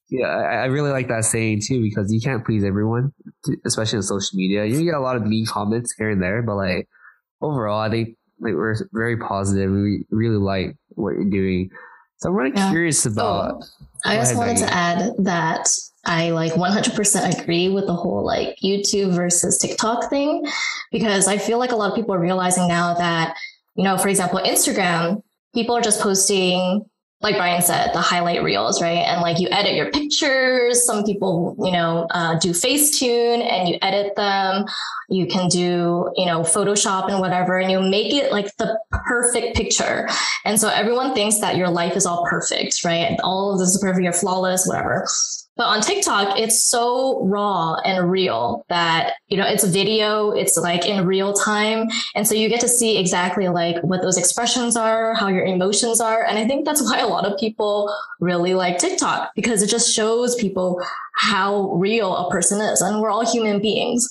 [0.10, 3.14] yeah, I, I, really like that saying too because you can't please everyone,
[3.66, 4.66] especially on social media.
[4.66, 6.88] You get a lot of mean comments here and there, but like
[7.42, 9.72] overall, I think like we're very positive.
[9.72, 11.70] We really like what you're doing.
[12.18, 12.70] So I'm really yeah.
[12.70, 13.62] curious about.
[13.62, 13.68] Oh,
[14.06, 15.68] I just wanted to add that
[16.06, 20.46] I like 100% agree with the whole like YouTube versus TikTok thing
[20.92, 23.36] because I feel like a lot of people are realizing now that,
[23.76, 25.22] you know, for example, Instagram,
[25.54, 26.86] people are just posting
[27.24, 28.98] like Brian said, the highlight reels, right?
[28.98, 30.86] And like you edit your pictures.
[30.86, 34.66] Some people, you know, uh, do Facetune and you edit them.
[35.10, 39.56] You can do, you know, Photoshop and whatever, and you make it like the perfect
[39.56, 40.10] picture.
[40.44, 43.18] And so everyone thinks that your life is all perfect, right?
[43.24, 45.08] All of this is perfect, you're flawless, whatever.
[45.56, 50.86] But on TikTok, it's so raw and real that, you know, it's video, it's like
[50.88, 51.88] in real time.
[52.16, 56.02] And so you get to see exactly like what those expressions are, how your emotions
[56.02, 56.26] are.
[56.26, 59.94] And I think that's why a lot of people really like TikTok because it just
[59.94, 60.82] shows people
[61.18, 62.82] how real a person is.
[62.82, 64.10] And we're all human beings.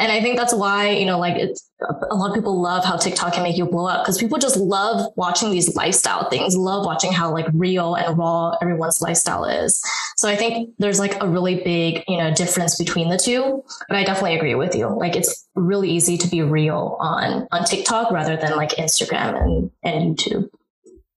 [0.00, 1.70] And I think that's why, you know, like it's
[2.10, 4.56] a lot of people love how TikTok can make you blow up because people just
[4.56, 9.80] love watching these lifestyle things, love watching how like real and raw everyone's lifestyle is.
[10.16, 13.62] So I think there's like a really big, you know, difference between the two.
[13.88, 14.88] But I definitely agree with you.
[14.88, 19.70] Like it's really easy to be real on on TikTok rather than like Instagram and,
[19.82, 20.48] and YouTube.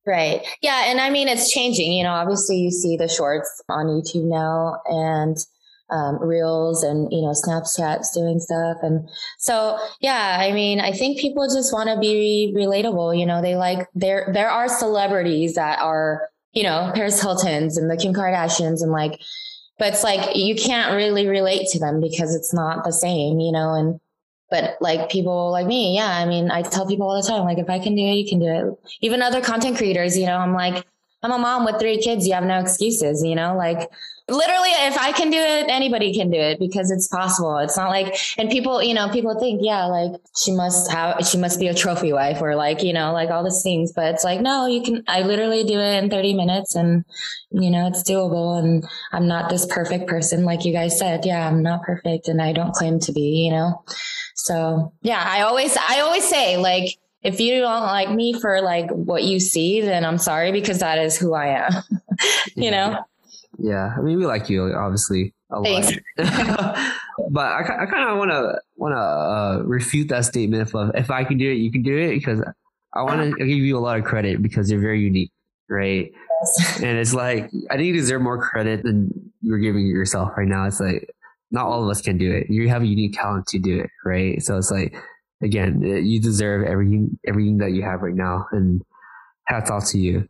[0.05, 0.45] Right.
[0.61, 0.87] Yeah.
[0.87, 1.93] And I mean, it's changing.
[1.93, 5.37] You know, obviously you see the shorts on YouTube now and
[5.93, 8.77] um, reels and you know snapchats doing stuff.
[8.81, 13.41] And so yeah i mean i think people just want to be relatable you know
[13.41, 18.13] they like there there are celebrities that are you know paris hiltons and the kim
[18.13, 19.19] kardashians and like
[19.79, 23.51] but it's like you can't really relate to them because it's not the same you
[23.51, 23.99] know and
[24.49, 27.57] but like people like me yeah i mean i tell people all the time like
[27.57, 28.91] if i can do it you can do it.
[29.01, 30.85] Even other content creators you know i'm like
[31.21, 33.89] i'm a mom with three kids you have no excuses you know like
[34.29, 37.57] literally if i can do it anybody can do it because it's possible.
[37.57, 41.37] It's not like and people you know people think yeah like she must have she
[41.37, 44.23] must be a trophy wife or like you know like all these things but it's
[44.23, 47.03] like no you can i literally do it in 30 minutes and
[47.51, 50.45] you know it's doable and i'm not this perfect person.
[50.45, 53.51] Like you guys said yeah i'm not perfect and i don't claim to be you
[53.51, 53.83] know?
[54.35, 58.89] So yeah i always i always say like if you don't like me for like
[58.91, 61.71] what you see then i'm sorry because that is who i am
[62.55, 62.69] you yeah.
[62.71, 63.05] know
[63.63, 65.33] yeah, I mean, we like you, obviously.
[65.49, 65.85] A lot.
[66.17, 71.09] but I, I kind of want to want to uh, refute that statement of if
[71.09, 72.43] I can do it, you can do it, because
[72.93, 75.31] I want to give you a lot of credit because you're very unique,
[75.69, 76.11] right?
[76.81, 80.65] And it's like I think you deserve more credit than you're giving yourself right now.
[80.65, 81.09] It's like
[81.49, 82.49] not all of us can do it.
[82.49, 84.43] You have a unique talent to do it, right?
[84.43, 84.93] So it's like
[85.41, 88.81] again, you deserve everything everything that you have right now, and
[89.47, 90.27] hats off to you.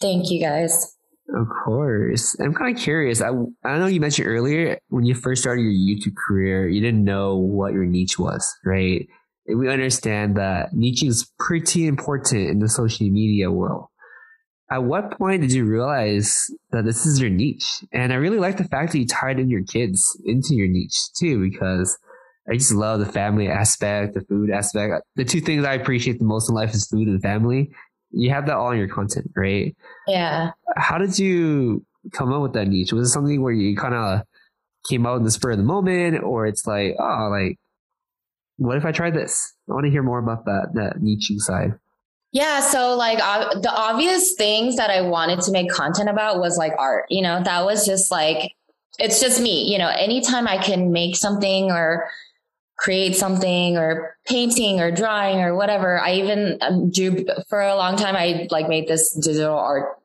[0.00, 0.96] Thank you, guys.
[1.28, 2.36] Of course.
[2.40, 3.22] I'm kind of curious.
[3.22, 3.30] I,
[3.64, 7.36] I know you mentioned earlier when you first started your YouTube career, you didn't know
[7.36, 9.06] what your niche was, right?
[9.46, 13.86] And we understand that niche is pretty important in the social media world.
[14.70, 17.84] At what point did you realize that this is your niche?
[17.92, 21.12] And I really like the fact that you tied in your kids into your niche
[21.18, 21.98] too, because
[22.50, 25.04] I just love the family aspect, the food aspect.
[25.16, 27.70] The two things I appreciate the most in life is food and family
[28.12, 29.74] you have that all in your content, right?
[30.06, 30.50] Yeah.
[30.76, 32.92] How did you come up with that niche?
[32.92, 34.22] Was it something where you kind of
[34.88, 37.58] came out in the spur of the moment, or it's like, oh, like,
[38.56, 39.54] what if I try this?
[39.68, 41.74] I want to hear more about that that niche side.
[42.32, 46.56] Yeah, so like uh, the obvious things that I wanted to make content about was
[46.56, 47.04] like art.
[47.10, 48.52] You know, that was just like
[48.98, 49.70] it's just me.
[49.70, 52.08] You know, anytime I can make something or
[52.82, 56.00] create something or painting or drawing or whatever.
[56.00, 58.16] I even um, drew for a long time.
[58.16, 59.98] I like made this digital art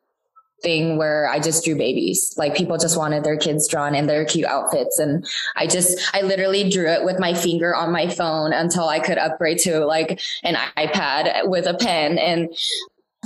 [0.61, 2.35] thing where I just drew babies.
[2.37, 4.99] Like people just wanted their kids drawn in their cute outfits.
[4.99, 8.99] And I just, I literally drew it with my finger on my phone until I
[8.99, 12.19] could upgrade to like an iPad with a pen.
[12.19, 12.55] And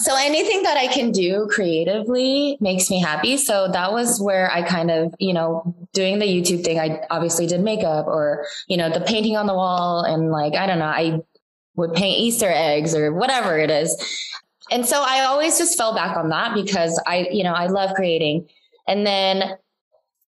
[0.01, 3.37] so anything that I can do creatively makes me happy.
[3.37, 7.47] So that was where I kind of, you know, doing the YouTube thing, I obviously
[7.47, 10.85] did makeup or, you know, the painting on the wall and like, I don't know,
[10.85, 11.19] I
[11.75, 13.95] would paint Easter eggs or whatever it is.
[14.71, 17.93] And so I always just fell back on that because I, you know, I love
[17.95, 18.47] creating.
[18.87, 19.57] And then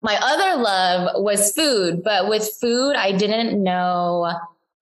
[0.01, 4.33] my other love was food, but with food, I didn't know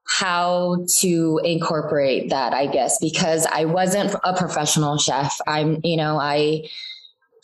[0.10, 5.38] how to incorporate that, I guess, because I wasn't a professional chef.
[5.46, 6.68] I'm, you know, I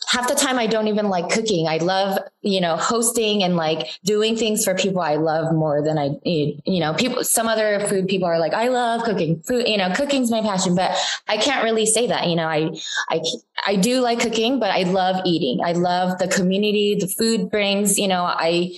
[0.08, 1.68] half the time I don't even like cooking.
[1.68, 5.98] I love, you know, hosting and like doing things for people I love more than
[5.98, 9.76] I, you know, people, some other food people are like, I love cooking food, you
[9.76, 10.96] know, cooking's my passion, but
[11.28, 12.70] I can't really say that, you know, I,
[13.10, 13.20] I,
[13.66, 15.64] I do like cooking, but I love eating.
[15.64, 18.72] I love the community, the food brings, you know, I,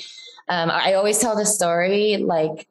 [0.49, 2.67] um, I always tell the story like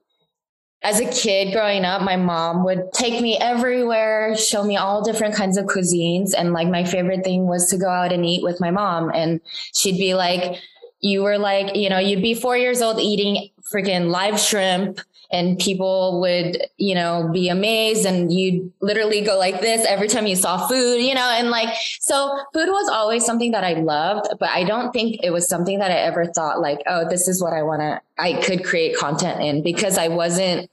[0.83, 5.33] as a kid growing up, my mom would take me everywhere, show me all different
[5.33, 6.33] kinds of cuisines.
[6.37, 9.11] And like my favorite thing was to go out and eat with my mom.
[9.13, 9.41] And
[9.73, 10.59] she'd be like,
[10.99, 14.99] you were like, you know, you'd be four years old eating freaking live shrimp
[15.31, 20.25] and people would, you know, be amazed and you'd literally go like this every time
[20.25, 24.27] you saw food, you know, and like, so food was always something that I loved,
[24.39, 27.41] but I don't think it was something that I ever thought like, oh, this is
[27.41, 30.69] what I want to, I could create content in because I wasn't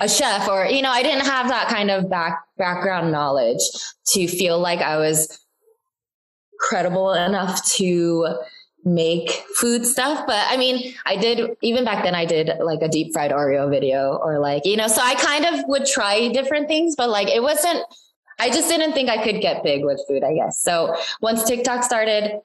[0.00, 3.60] a chef or, you know, I didn't have that kind of back background knowledge
[4.08, 5.38] to feel like I was
[6.58, 8.36] credible enough to
[8.84, 10.24] make food stuff.
[10.26, 13.70] But I mean, I did, even back then, I did like a deep fried Oreo
[13.70, 17.28] video or like, you know, so I kind of would try different things, but like
[17.28, 17.84] it wasn't,
[18.40, 20.60] I just didn't think I could get big with food, I guess.
[20.60, 22.40] So once TikTok started,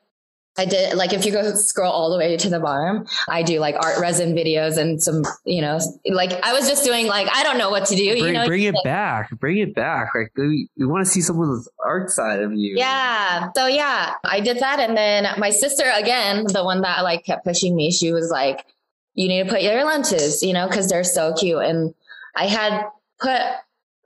[0.57, 3.59] I did like if you go scroll all the way to the bottom, I do
[3.59, 7.43] like art resin videos and some, you know, like I was just doing like I
[7.43, 8.19] don't know what to do.
[8.19, 10.15] Bring, you know, bring it like, back, bring it back.
[10.15, 12.75] Like we, we want to see someone's art side of you.
[12.75, 13.49] Yeah.
[13.55, 17.45] So yeah, I did that, and then my sister again, the one that like kept
[17.45, 18.65] pushing me, she was like,
[19.13, 21.93] "You need to put your lunches, you know, because they're so cute." And
[22.35, 22.81] I had
[23.19, 23.41] put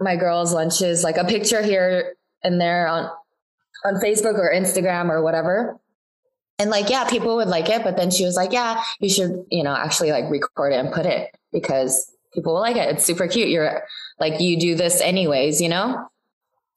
[0.01, 3.09] my girls' lunches like a picture here and there on
[3.85, 5.79] on Facebook or Instagram or whatever
[6.61, 7.83] and like, yeah, people would like it.
[7.83, 10.93] But then she was like, yeah, you should, you know, actually like record it and
[10.93, 12.87] put it because people will like it.
[12.87, 13.49] It's super cute.
[13.49, 13.81] You're
[14.19, 16.07] like, you do this anyways, you know?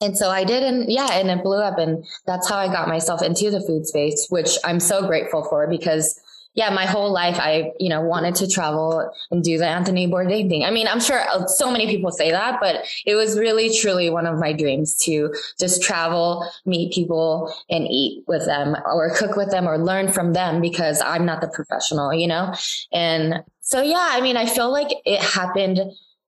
[0.01, 0.63] And so I did.
[0.63, 1.77] And yeah, and it blew up.
[1.77, 5.67] And that's how I got myself into the food space, which I'm so grateful for
[5.67, 6.19] because
[6.55, 10.49] yeah, my whole life I, you know, wanted to travel and do the Anthony Bourdain
[10.49, 10.63] thing.
[10.63, 14.09] I mean, I'm sure uh, so many people say that, but it was really truly
[14.09, 19.35] one of my dreams to just travel, meet people and eat with them or cook
[19.35, 22.53] with them or learn from them because I'm not the professional, you know?
[22.93, 25.79] And so, yeah, I mean, I feel like it happened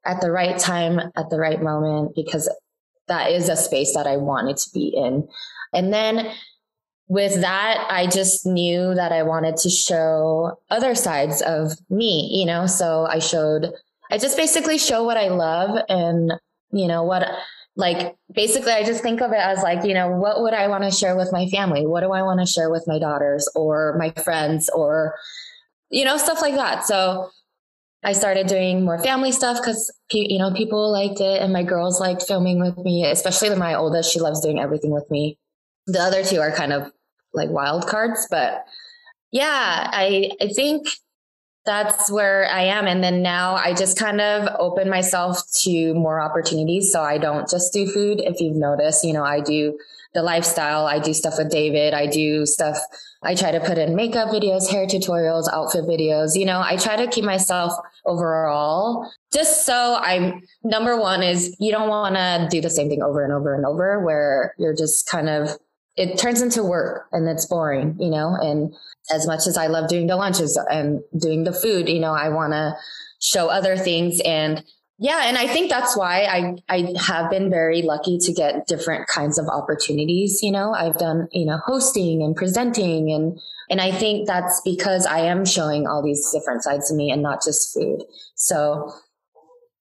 [0.06, 2.50] at the right time, at the right moment, because
[3.08, 5.28] that is a space that I wanted to be in.
[5.74, 6.32] And then
[7.08, 12.46] with that, I just knew that I wanted to show other sides of me, you
[12.46, 12.66] know?
[12.66, 13.72] So I showed,
[14.12, 16.34] I just basically show what I love and,
[16.72, 17.26] you know, what,
[17.78, 20.84] like, basically, I just think of it as like, you know, what would I want
[20.84, 21.86] to share with my family?
[21.86, 25.16] What do I want to share with my daughters or my friends or,
[25.90, 26.86] you know, stuff like that.
[26.86, 27.30] So
[28.04, 32.02] I started doing more family stuff because, you know, people liked it and my girls
[32.02, 34.12] liked filming with me, especially my oldest.
[34.12, 35.38] She loves doing everything with me
[35.88, 36.92] the other two are kind of
[37.38, 38.28] like wild cards.
[38.30, 38.66] But
[39.32, 40.88] yeah, I I think
[41.68, 42.88] that's where I am.
[42.88, 46.92] And then now I just kind of open myself to more opportunities.
[46.92, 48.22] So I don't just do food.
[48.22, 49.78] If you've noticed, you know, I do
[50.14, 50.88] the lifestyle.
[50.88, 51.94] I do stuff with David.
[51.94, 52.78] I do stuff.
[53.22, 56.36] I try to put in makeup videos, hair tutorials, outfit videos.
[56.36, 57.74] You know, I try to keep myself
[58.06, 63.04] overall just so I'm number one is you don't want to do the same thing
[63.04, 65.50] over and over and over where you're just kind of
[65.98, 68.74] it turns into work and it's boring, you know, and
[69.12, 72.30] as much as I love doing the lunches and doing the food, you know, I
[72.30, 72.76] want to
[73.20, 74.64] show other things and
[75.00, 79.08] yeah, and I think that's why I I have been very lucky to get different
[79.08, 80.74] kinds of opportunities, you know.
[80.74, 85.46] I've done, you know, hosting and presenting and and I think that's because I am
[85.46, 88.04] showing all these different sides of me and not just food.
[88.34, 88.92] So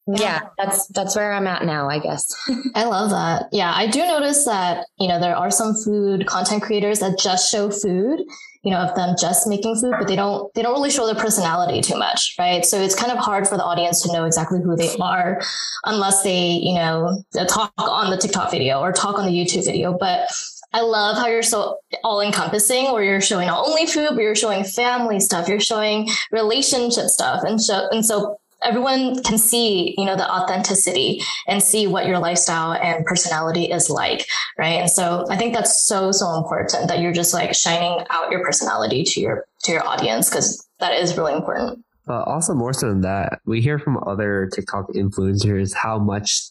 [0.06, 2.32] yeah, that's that's where I'm at now, I guess.
[2.74, 3.46] I love that.
[3.50, 7.50] Yeah, I do notice that, you know, there are some food content creators that just
[7.50, 8.20] show food,
[8.62, 11.16] you know, of them just making food, but they don't they don't really show their
[11.16, 12.64] personality too much, right?
[12.64, 15.40] So it's kind of hard for the audience to know exactly who they are
[15.84, 19.64] unless they, you know, uh, talk on the TikTok video or talk on the YouTube
[19.64, 20.30] video, but
[20.72, 24.36] I love how you're so all encompassing where you're showing not only food, but you're
[24.36, 27.42] showing family stuff, you're showing relationship stuff.
[27.44, 32.18] And so, and so everyone can see, you know, the authenticity and see what your
[32.18, 34.26] lifestyle and personality is like.
[34.58, 34.80] Right.
[34.80, 38.42] And so I think that's so, so important that you're just like shining out your
[38.42, 41.84] personality to your, to your audience because that is really important.
[42.08, 46.50] Uh, also, more so than that, we hear from other TikTok influencers how much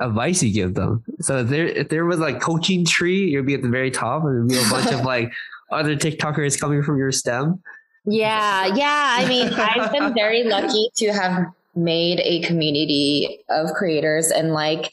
[0.00, 1.04] advice you give them.
[1.20, 4.24] So if there if there was like coaching tree, you'd be at the very top,
[4.24, 5.32] and there'd be a bunch of like
[5.70, 7.62] other TikTokers coming from your stem.
[8.04, 9.16] Yeah, yeah.
[9.18, 14.92] I mean, I've been very lucky to have made a community of creators and like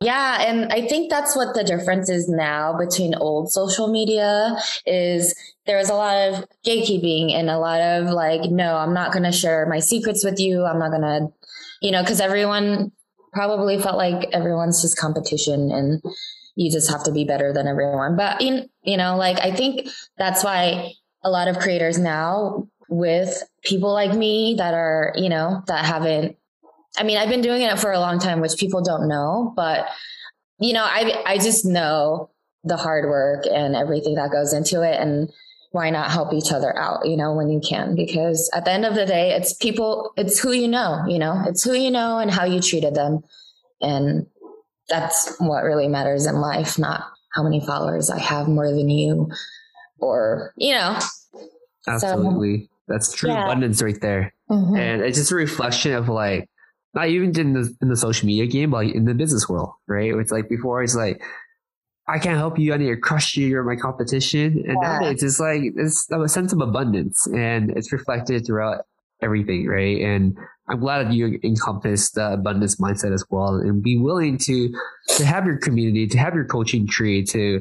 [0.00, 5.34] yeah, and I think that's what the difference is now between old social media is
[5.64, 9.32] there's a lot of gatekeeping and a lot of like, no, I'm not going to
[9.32, 10.64] share my secrets with you.
[10.64, 11.28] I'm not going to,
[11.80, 12.92] you know, because everyone
[13.32, 16.02] probably felt like everyone's just competition and
[16.56, 18.16] you just have to be better than everyone.
[18.16, 19.88] But in, you know, like I think
[20.18, 20.92] that's why
[21.26, 26.36] a lot of creators now with people like me that are, you know, that haven't
[26.98, 29.86] I mean, I've been doing it for a long time, which people don't know, but
[30.58, 32.30] you know, I I just know
[32.64, 35.30] the hard work and everything that goes into it and
[35.72, 37.94] why not help each other out, you know, when you can?
[37.96, 41.42] Because at the end of the day, it's people, it's who you know, you know,
[41.46, 43.22] it's who you know and how you treated them.
[43.82, 44.26] And
[44.88, 47.04] that's what really matters in life, not
[47.34, 49.30] how many followers I have more than you
[49.98, 50.98] or, you know.
[51.88, 52.62] Absolutely.
[52.62, 53.44] So, that's true yeah.
[53.44, 54.32] abundance right there.
[54.50, 54.76] Mm-hmm.
[54.76, 56.48] And it's just a reflection of like,
[56.94, 59.72] not even in the in the social media game, but like in the business world,
[59.86, 60.14] right?
[60.14, 61.20] It's like before it's like
[62.08, 62.72] I can't help you.
[62.72, 63.46] I need to crush you.
[63.46, 64.64] You're my competition.
[64.66, 64.98] And yeah.
[64.98, 68.86] nowadays, it's like it's a sense of abundance, and it's reflected throughout
[69.20, 70.00] everything, right?
[70.00, 70.36] And
[70.68, 74.72] I'm glad that you encompass the abundance mindset as well, and be willing to
[75.16, 77.60] to have your community, to have your coaching tree, to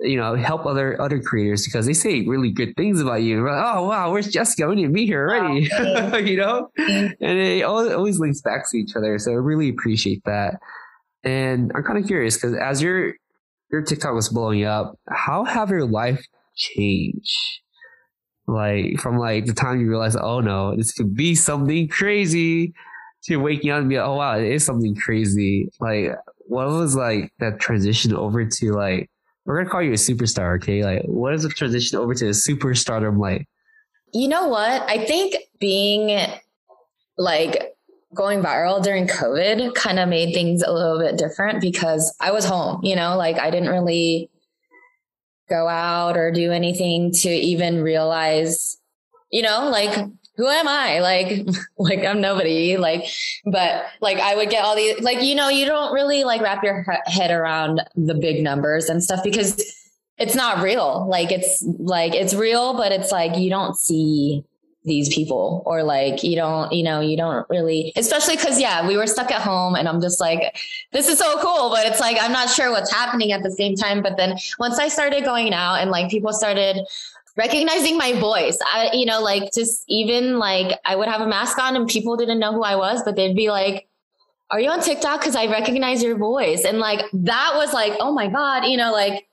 [0.00, 3.44] you know help other other creators because they say really good things about you.
[3.44, 4.68] Like, oh wow, where's Jessica?
[4.68, 5.62] We need to meet her already,
[6.30, 6.70] you know.
[6.78, 7.24] Mm-hmm.
[7.24, 10.60] And it always links back to each other, so I really appreciate that.
[11.24, 13.14] And I'm kind of curious because as you're
[13.70, 14.98] your TikTok was blowing up.
[15.08, 16.24] How have your life
[16.56, 17.36] changed?
[18.46, 22.72] Like from like the time you realize, oh no, this could be something crazy,
[23.24, 25.68] to waking up and be like, oh wow, it is something crazy.
[25.80, 26.12] Like
[26.46, 29.10] what was like that transition over to like
[29.48, 30.84] we're gonna call you a superstar, okay?
[30.84, 33.48] Like what is the transition over to a superstardom like?
[34.12, 34.82] You know what?
[34.82, 36.20] I think being
[37.16, 37.74] like
[38.14, 42.44] going viral during COVID kind of made things a little bit different because I was
[42.44, 44.30] home, you know, like I didn't really
[45.48, 48.76] go out or do anything to even realize,
[49.32, 49.96] you know, like
[50.38, 51.00] who am I?
[51.00, 51.46] Like,
[51.78, 52.78] like I'm nobody.
[52.78, 53.04] Like,
[53.44, 56.64] but like I would get all these, like, you know, you don't really like wrap
[56.64, 59.60] your head around the big numbers and stuff because
[60.16, 61.06] it's not real.
[61.08, 64.44] Like, it's like, it's real, but it's like you don't see
[64.84, 68.96] these people or like you don't you know you don't really especially because yeah we
[68.96, 70.56] were stuck at home and i'm just like
[70.92, 73.74] this is so cool but it's like i'm not sure what's happening at the same
[73.74, 76.78] time but then once i started going out and like people started
[77.38, 81.58] recognizing my voice i you know like just even like i would have a mask
[81.58, 83.88] on and people didn't know who i was but they'd be like
[84.50, 88.12] are you on tiktok because i recognize your voice and like that was like oh
[88.12, 89.28] my god you know like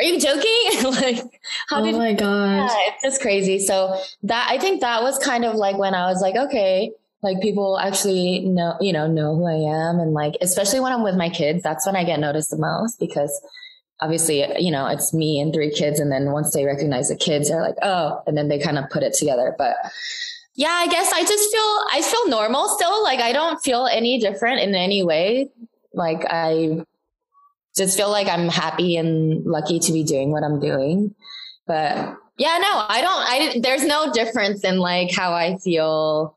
[0.00, 0.82] are you joking?
[0.92, 1.94] like, how oh did?
[1.94, 2.56] Oh my God.
[2.56, 3.58] yeah, it's just crazy.
[3.58, 6.90] So that I think that was kind of like when I was like, okay,
[7.22, 11.02] like people actually know, you know, know who I am, and like especially when I'm
[11.02, 13.30] with my kids, that's when I get noticed the most because
[14.00, 17.48] obviously, you know, it's me and three kids, and then once they recognize the kids,
[17.48, 19.54] they're like, oh, and then they kind of put it together.
[19.56, 19.76] But
[20.54, 23.02] yeah, I guess I just feel I feel normal still.
[23.02, 25.50] Like I don't feel any different in any way.
[25.94, 26.84] Like I
[27.76, 31.14] just feel like I'm happy and lucky to be doing what I'm doing.
[31.66, 36.36] But yeah, no, I don't, I, there's no difference in like how I feel.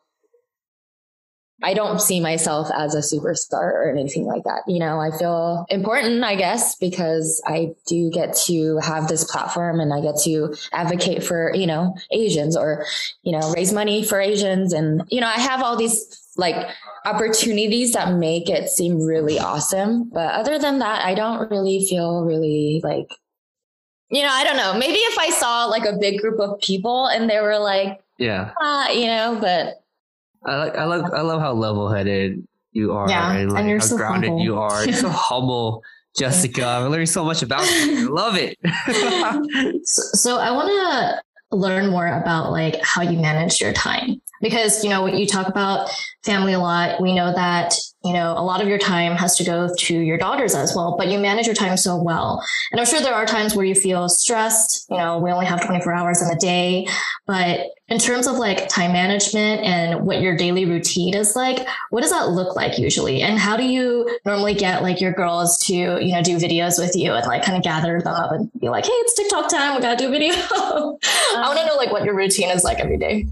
[1.64, 4.64] I don't see myself as a superstar or anything like that.
[4.68, 9.80] You know, I feel important, I guess, because I do get to have this platform
[9.80, 12.86] and I get to advocate for, you know, Asians or,
[13.24, 14.74] you know, raise money for Asians.
[14.74, 16.70] And, you know, I have all these like
[17.06, 20.10] opportunities that make it seem really awesome.
[20.10, 23.08] But other than that, I don't really feel really like,
[24.10, 24.74] you know, I don't know.
[24.78, 28.52] Maybe if I saw like a big group of people and they were like, yeah,
[28.60, 29.83] ah, you know, but
[30.46, 33.70] I like, I love, I love how level headed you are Yeah, and, like, and
[33.70, 34.44] you're how so grounded humble.
[34.44, 34.84] you are.
[34.86, 35.84] You're so humble,
[36.18, 36.66] Jessica.
[36.66, 38.10] I'm learning so much about you.
[38.10, 38.58] I love it.
[39.86, 44.84] So, so I want to learn more about like how you manage your time because
[44.84, 45.90] you know you talk about
[46.24, 47.02] family a lot.
[47.02, 47.74] We know that
[48.04, 50.96] you know a lot of your time has to go to your daughters as well,
[50.98, 52.44] but you manage your time so well.
[52.72, 54.86] And I'm sure there are times where you feel stressed.
[54.92, 56.86] You know, we only have 24 hours in a day,
[57.26, 62.02] but in terms of like time management and what your daily routine is like, what
[62.02, 63.22] does that look like usually?
[63.22, 66.96] And how do you normally get like your girls to, you know, do videos with
[66.96, 69.76] you and like kind of gather them up and be like, hey, it's TikTok time.
[69.76, 70.34] We got to do a video.
[70.54, 71.66] I want to uh-huh.
[71.66, 73.28] know like what your routine is like every day.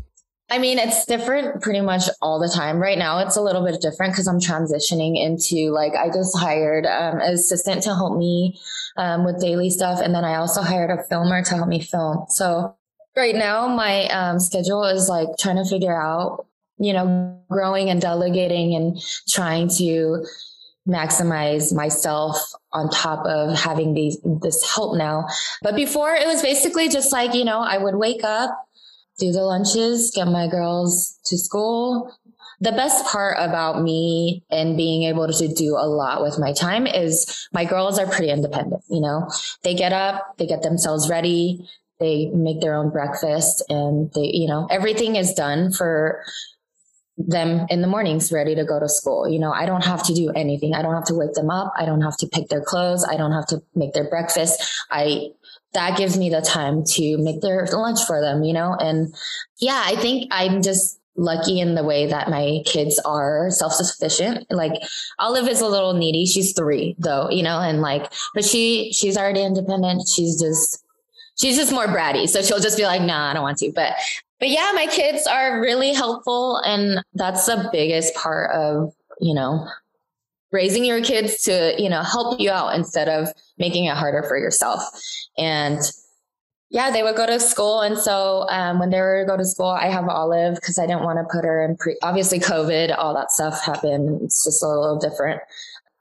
[0.51, 2.79] I mean, it's different pretty much all the time.
[2.79, 6.85] Right now, it's a little bit different because I'm transitioning into like, I just hired
[6.85, 8.59] um, an assistant to help me
[8.97, 10.01] um, with daily stuff.
[10.03, 12.25] And then I also hired a filmer to help me film.
[12.27, 12.75] So
[13.15, 16.45] right now, my um, schedule is like trying to figure out,
[16.77, 20.25] you know, growing and delegating and trying to
[20.85, 22.37] maximize myself
[22.73, 25.27] on top of having these this help now.
[25.61, 28.49] But before it was basically just like, you know, I would wake up,
[29.21, 32.11] do the lunches, get my girls to school.
[32.59, 36.85] The best part about me and being able to do a lot with my time
[36.85, 39.29] is my girls are pretty independent, you know.
[39.63, 41.67] They get up, they get themselves ready,
[41.99, 46.23] they make their own breakfast and they, you know, everything is done for
[47.17, 49.29] them in the mornings ready to go to school.
[49.29, 50.73] You know, I don't have to do anything.
[50.73, 51.73] I don't have to wake them up.
[51.77, 53.05] I don't have to pick their clothes.
[53.07, 54.63] I don't have to make their breakfast.
[54.89, 55.31] I
[55.73, 58.75] that gives me the time to make their lunch for them, you know?
[58.79, 59.13] And
[59.59, 64.47] yeah, I think I'm just lucky in the way that my kids are self-sufficient.
[64.49, 64.73] Like
[65.19, 66.25] Olive is a little needy.
[66.25, 70.07] She's three though, you know, and like, but she, she's already independent.
[70.07, 70.83] She's just,
[71.39, 72.27] she's just more bratty.
[72.27, 73.71] So she'll just be like, nah, I don't want to.
[73.73, 73.93] But,
[74.39, 76.57] but yeah, my kids are really helpful.
[76.65, 79.67] And that's the biggest part of, you know,
[80.51, 84.37] raising your kids to, you know, help you out instead of making it harder for
[84.37, 84.81] yourself.
[85.37, 85.79] And
[86.69, 87.81] yeah, they would go to school.
[87.81, 90.87] And so um, when they were to go to school, I have Olive because I
[90.87, 94.21] didn't want to put her in pre, obviously COVID, all that stuff happened.
[94.23, 95.41] It's just a little different.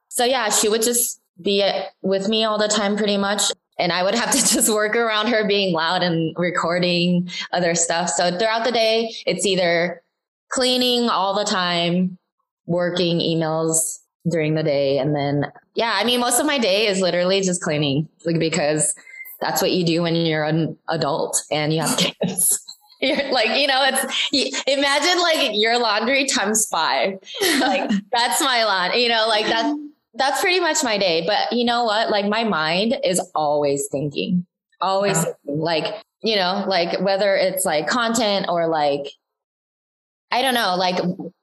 [0.09, 1.69] So yeah, she would just be
[2.03, 3.43] with me all the time pretty much.
[3.79, 8.09] And I would have to just work around her being loud and recording other stuff.
[8.09, 10.03] So throughout the day, it's either
[10.51, 12.19] cleaning all the time,
[12.67, 14.99] working emails during the day.
[14.99, 15.45] And then,
[15.75, 18.95] yeah, I mean, most of my day is literally just cleaning like, because
[19.41, 22.65] that's what you do when you're an adult and you have kids.
[23.01, 27.15] You're like, you know, it's you, imagine like your laundry times five.
[27.59, 29.75] Like that's my laundry, you know, like that's
[30.15, 31.25] that's pretty much my day.
[31.27, 32.11] But you know what?
[32.11, 34.45] Like my mind is always thinking,
[34.83, 35.33] always Yeah.
[35.47, 35.61] thinking.
[35.63, 39.07] like, you know, like whether it's like content or like
[40.33, 40.97] I don't know, like,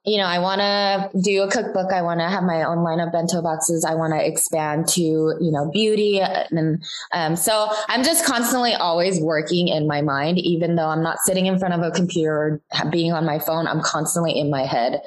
[0.05, 1.91] you know, I want to do a cookbook.
[1.91, 3.83] I want to have my own line of bento boxes.
[3.83, 6.21] I want to expand to, you know, beauty.
[6.21, 6.81] And
[7.13, 11.47] um, so I'm just constantly always working in my mind, even though I'm not sitting
[11.47, 13.67] in front of a computer or being on my phone.
[13.67, 15.01] I'm constantly in my head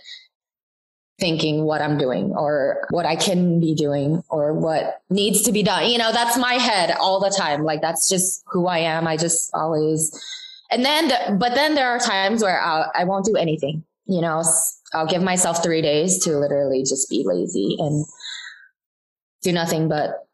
[1.18, 5.62] thinking what I'm doing or what I can be doing or what needs to be
[5.62, 5.88] done.
[5.90, 7.62] You know, that's my head all the time.
[7.62, 9.06] Like, that's just who I am.
[9.06, 10.10] I just always,
[10.70, 13.84] and then, the, but then there are times where I'll, I won't do anything.
[14.06, 14.42] You know,
[14.92, 18.04] i'll give myself three days to literally just be lazy and
[19.42, 20.26] do nothing but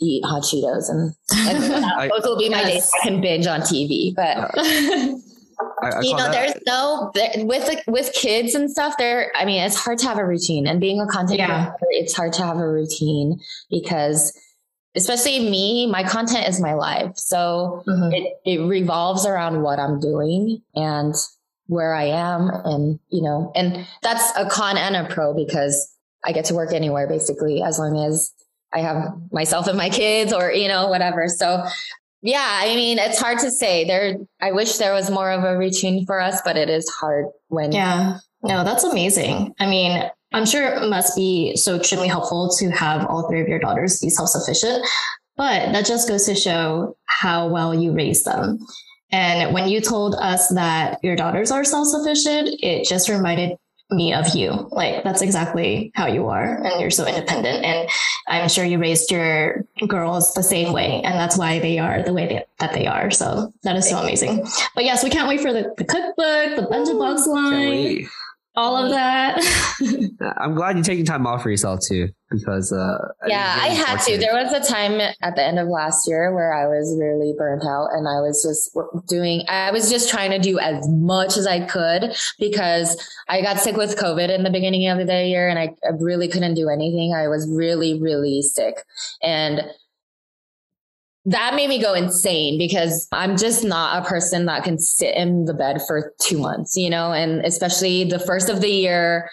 [0.00, 2.72] eat hot Cheetos, and, and I- those will be my Yes.
[2.72, 4.14] days I can binge on TV.
[4.14, 5.16] But I,
[5.82, 8.94] I you know, that- there's no there, with the, with kids and stuff.
[8.98, 11.64] There, I mean, it's hard to have a routine, and being a content Yeah.
[11.70, 14.32] creator, it's hard to have a routine because,
[14.98, 17.12] especially me, my content is my life.
[17.16, 18.12] So Mhm.
[18.12, 21.14] it, it revolves around what I'm doing and
[21.68, 22.50] where I am.
[22.64, 25.74] And, you know, and that's a con and a pro because
[26.24, 28.30] I get to work anywhere basically as long as
[28.74, 31.28] I have myself and my kids or, you know, whatever.
[31.28, 31.64] So
[32.20, 34.16] yeah, I mean, it's hard to say there.
[34.42, 37.70] I wish there was more of a routine for us, but it is hard when,
[37.72, 38.18] Yeah.
[38.42, 39.54] No, that's amazing.
[39.58, 43.48] I mean, I'm sure it must be so extremely helpful to have all three of
[43.48, 44.86] your daughters be self sufficient,
[45.36, 48.58] but that just goes to show how well you raised them.
[49.10, 53.56] And when you told us that your daughters are self sufficient, it just reminded
[53.90, 54.68] me of you.
[54.70, 56.62] Like, that's exactly how you are.
[56.62, 57.64] And you're so independent.
[57.64, 57.88] And
[58.28, 61.00] I'm sure you raised your girls the same way.
[61.02, 63.10] And that's why they are the way that, that they are.
[63.10, 64.46] So that is so amazing.
[64.74, 68.08] But yes, we can't wait for the, the cookbook, the bento box Can't line.
[68.58, 69.38] All of that.
[70.38, 74.18] I'm glad you're taking time off for yourself too, because uh, yeah, I had to.
[74.18, 77.64] There was a time at the end of last year where I was really burnt
[77.64, 78.76] out, and I was just
[79.08, 79.44] doing.
[79.48, 83.76] I was just trying to do as much as I could because I got sick
[83.76, 87.14] with COVID in the beginning of the year, and I, I really couldn't do anything.
[87.14, 88.74] I was really, really sick,
[89.22, 89.62] and
[91.26, 95.44] that made me go insane because I'm just not a person that can sit in
[95.44, 99.28] the bed for two months, you know, and especially the first of the year,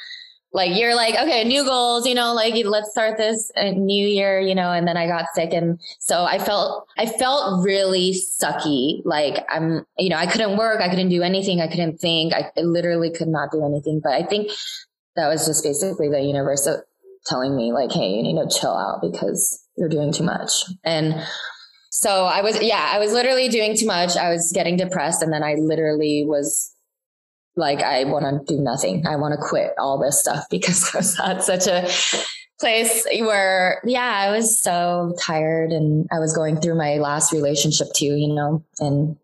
[0.51, 4.55] like you're like, okay, new goals, you know, like let's start this new year, you
[4.55, 5.53] know, and then I got sick.
[5.53, 9.01] And so I felt, I felt really sucky.
[9.03, 10.79] Like I'm, you know, I couldn't work.
[10.81, 11.59] I couldn't do anything.
[11.59, 12.33] I couldn't think.
[12.33, 13.99] I literally could not do anything.
[14.01, 14.49] But I think
[15.17, 16.77] that was just basically the universe uh,
[17.25, 20.51] telling me like, Hey, you need to chill out because you're doing too much.
[20.85, 21.21] And
[21.97, 24.17] so I was, yeah, I was literally doing too much.
[24.17, 25.21] I was getting depressed.
[25.21, 26.75] And then I literally was
[27.55, 29.07] like, I want to do nothing.
[29.07, 31.89] I want to quit all this stuff because I was at such a
[32.59, 37.87] place where, yeah, I was so tired and I was going through my last relationship
[37.95, 39.15] too, you know, and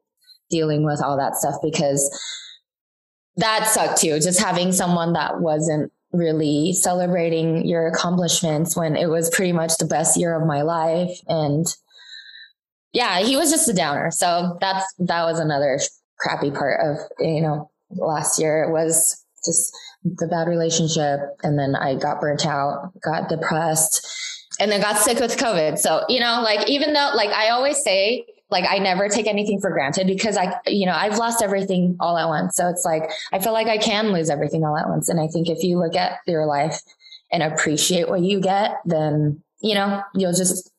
[0.49, 2.09] dealing with all that stuff because
[3.35, 4.17] that sucked too.
[4.21, 9.85] Just having someone that wasn't really celebrating your accomplishments when it was pretty much the
[9.85, 11.19] best year of my life.
[11.27, 11.65] And
[12.93, 14.11] yeah, he was just a downer.
[14.11, 15.79] So that's that was another
[16.19, 18.63] crappy part of you know last year.
[18.63, 24.07] It was just the bad relationship, and then I got burnt out, got depressed,
[24.59, 25.77] and then got sick with COVID.
[25.77, 28.25] So you know, like even though like I always say.
[28.49, 32.17] Like I never take anything for granted because I, you know, I've lost everything all
[32.17, 32.57] at once.
[32.57, 35.07] So it's like, I feel like I can lose everything all at once.
[35.07, 36.81] And I think if you look at your life
[37.31, 40.70] and appreciate what you get, then, you know, you'll just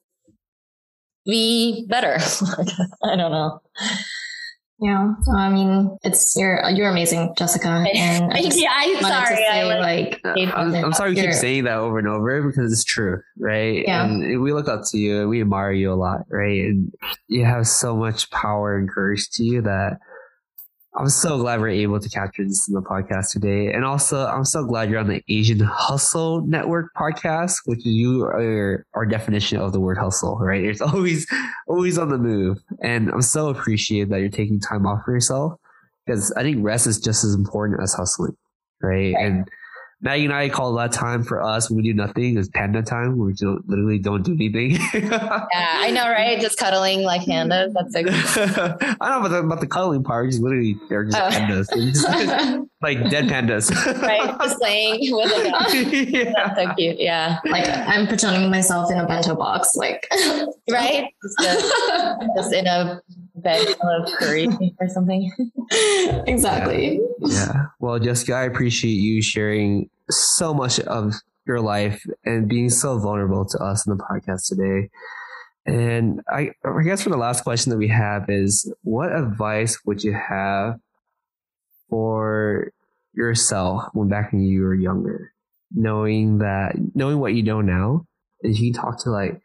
[1.24, 2.18] be better.
[3.04, 3.60] I don't know.
[4.82, 7.84] Yeah, I mean, it's you're you're amazing, Jessica.
[7.94, 9.36] And I just yeah, I'm sorry.
[9.36, 12.72] Say, I like, I'm, I'm, uh, sorry we keep saying that over and over because
[12.72, 13.84] it's true, right?
[13.86, 14.04] Yeah.
[14.04, 16.64] And we look up to you, and we admire you a lot, right?
[16.64, 16.92] And
[17.28, 19.98] you have so much power and courage to you that
[20.94, 23.72] I'm so glad we're able to capture this in the podcast today.
[23.72, 28.84] And also, I'm so glad you're on the Asian Hustle Network podcast, which you are
[28.94, 30.62] our definition of the word hustle, right?
[30.62, 31.26] It's always,
[31.66, 32.58] always on the move.
[32.82, 35.54] And I'm so appreciative that you're taking time off for yourself
[36.04, 38.36] because I think rest is just as important as hustling,
[38.82, 39.14] right?
[39.14, 39.44] right.
[40.02, 42.82] And Maggie and I call that time for us when we do nothing is panda
[42.82, 44.72] time, we don't, literally don't do anything.
[44.94, 46.40] yeah, I know, right?
[46.40, 47.72] Just cuddling like pandas.
[47.72, 50.30] That's so I don't know about the, about the cuddling part.
[50.30, 51.28] Just literally, they're just oh.
[51.28, 53.70] pandas, like dead pandas.
[54.02, 55.92] right, just playing with a dog.
[55.92, 56.32] yeah.
[56.34, 56.98] That's so cute.
[56.98, 60.08] Yeah, like I'm pretending myself in a bento box, like
[60.68, 61.72] right, just,
[62.36, 63.00] just in a
[63.34, 64.48] bed of curry
[64.80, 65.32] or something.
[66.26, 67.00] exactly.
[67.20, 67.28] Yeah.
[67.28, 67.66] yeah.
[67.80, 71.14] Well, Jessica, I appreciate you sharing so much of
[71.46, 74.90] your life and being so vulnerable to us in the podcast today.
[75.64, 80.02] And I, I guess for the last question that we have is what advice would
[80.02, 80.80] you have
[81.88, 82.72] for
[83.14, 85.32] yourself when back when you were younger,
[85.72, 88.06] knowing that, knowing what you know now,
[88.40, 89.40] if you talk to like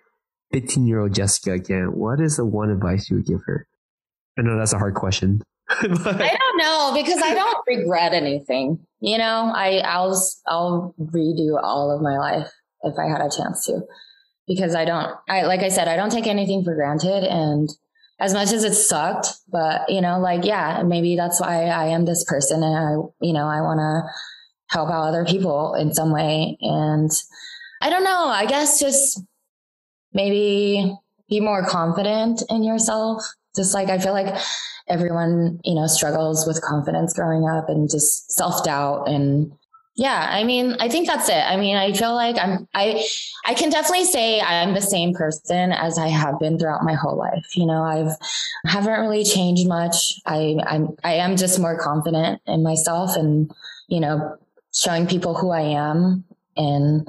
[0.53, 3.67] 15 year old Jessica again, what is the one advice you would give her?
[4.38, 5.41] I know that's a hard question.
[5.69, 8.79] I don't know because I don't regret anything.
[8.99, 10.17] You know, I I'll
[10.47, 12.49] I'll redo all of my life
[12.83, 13.81] if I had a chance to,
[14.47, 15.13] because I don't.
[15.27, 17.69] I like I said, I don't take anything for granted, and
[18.19, 22.05] as much as it sucked, but you know, like yeah, maybe that's why I am
[22.05, 24.09] this person, and I you know I want to
[24.69, 27.11] help out other people in some way, and
[27.81, 28.27] I don't know.
[28.27, 29.21] I guess just
[30.13, 30.95] maybe
[31.29, 33.23] be more confident in yourself.
[33.57, 34.33] Just like I feel like
[34.87, 39.51] everyone, you know, struggles with confidence growing up and just self doubt and
[39.97, 41.43] yeah, I mean, I think that's it.
[41.43, 43.03] I mean, I feel like I'm I
[43.47, 47.17] I can definitely say I'm the same person as I have been throughout my whole
[47.17, 47.47] life.
[47.55, 48.15] You know, I've
[48.67, 50.19] haven't really changed much.
[50.27, 53.51] I I'm I am just more confident in myself and,
[53.87, 54.37] you know,
[54.71, 56.23] showing people who I am
[56.55, 57.07] and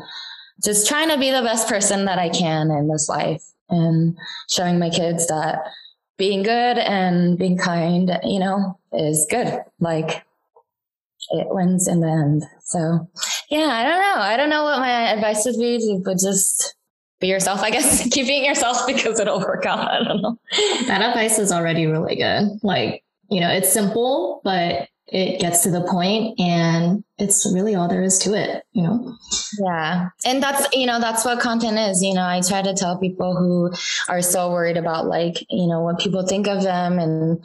[0.65, 4.17] just trying to be the best person that I can in this life and
[4.49, 5.59] showing my kids that
[6.19, 9.61] being good and being kind, you know, is good.
[9.81, 10.25] Like
[11.31, 12.45] it wins in the end.
[12.65, 13.09] So
[13.51, 14.23] yeah, I don't know.
[14.23, 16.75] I don't know what my advice would be, but just
[17.21, 18.07] be yourself, I guess.
[18.11, 19.89] Keep being yourself because it'll work out.
[19.89, 20.39] I don't know.
[20.87, 22.49] That advice is already really good.
[22.63, 27.89] Like, you know, it's simple, but it gets to the point and it's really all
[27.89, 29.17] there is to it, you know?
[29.59, 30.09] Yeah.
[30.25, 32.03] And that's, you know, that's what content is.
[32.03, 33.73] You know, I try to tell people who
[34.09, 37.43] are so worried about like, you know, what people think of them and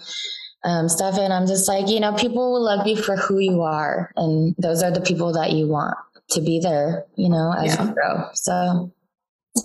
[0.66, 1.18] um, stuff.
[1.18, 4.12] And I'm just like, you know, people will love you for who you are.
[4.18, 5.96] And those are the people that you want
[6.32, 7.88] to be there, you know, as yeah.
[7.88, 8.30] you grow.
[8.34, 8.92] So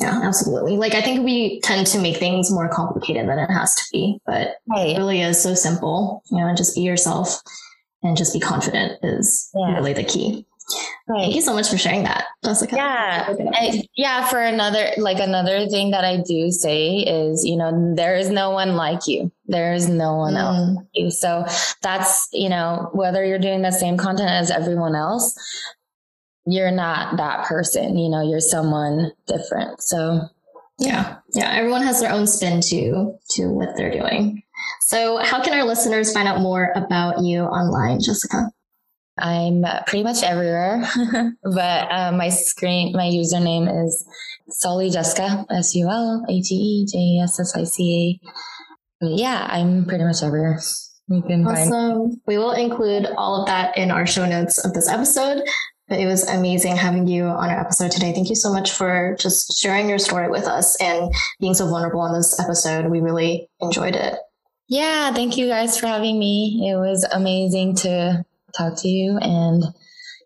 [0.01, 0.77] yeah, absolutely.
[0.77, 4.21] Like I think we tend to make things more complicated than it has to be,
[4.27, 4.91] but right.
[4.91, 7.41] it really is so simple, you know, and just be yourself
[8.03, 9.75] and just be confident is yeah.
[9.75, 10.47] really the key.
[11.09, 11.21] Right.
[11.21, 12.77] Thank you so much for sharing that, Jessica.
[12.77, 13.35] Yeah.
[13.55, 14.29] I, yeah.
[14.29, 18.51] For another, like another thing that I do say is, you know, there is no
[18.51, 19.33] one like you.
[19.47, 20.39] There is no one mm.
[20.39, 21.11] else like you.
[21.11, 21.47] So
[21.83, 25.35] that's, you know, whether you're doing the same content as everyone else,
[26.45, 29.81] you're not that person, you know, you're someone different.
[29.83, 30.21] So
[30.79, 31.17] yeah.
[31.33, 31.51] Yeah.
[31.51, 34.43] Everyone has their own spin to, to what they're doing.
[34.81, 38.51] So how can our listeners find out more about you online, Jessica?
[39.19, 40.89] I'm pretty much everywhere,
[41.43, 44.07] but uh, my screen, my username is
[44.65, 48.21] Sulhee Jessica, S U L A T E J S S I C
[49.03, 49.07] A.
[49.07, 50.61] Yeah, I'm pretty much everywhere.
[51.09, 51.71] You can awesome.
[51.71, 52.21] Find.
[52.27, 55.43] We will include all of that in our show notes of this episode.
[55.89, 58.13] But it was amazing having you on our episode today.
[58.13, 61.11] Thank you so much for just sharing your story with us and
[61.41, 62.91] being so vulnerable on this episode.
[62.91, 64.19] We really enjoyed it.
[64.69, 66.71] Yeah, thank you guys for having me.
[66.71, 68.25] It was amazing to
[68.57, 69.65] talk to you and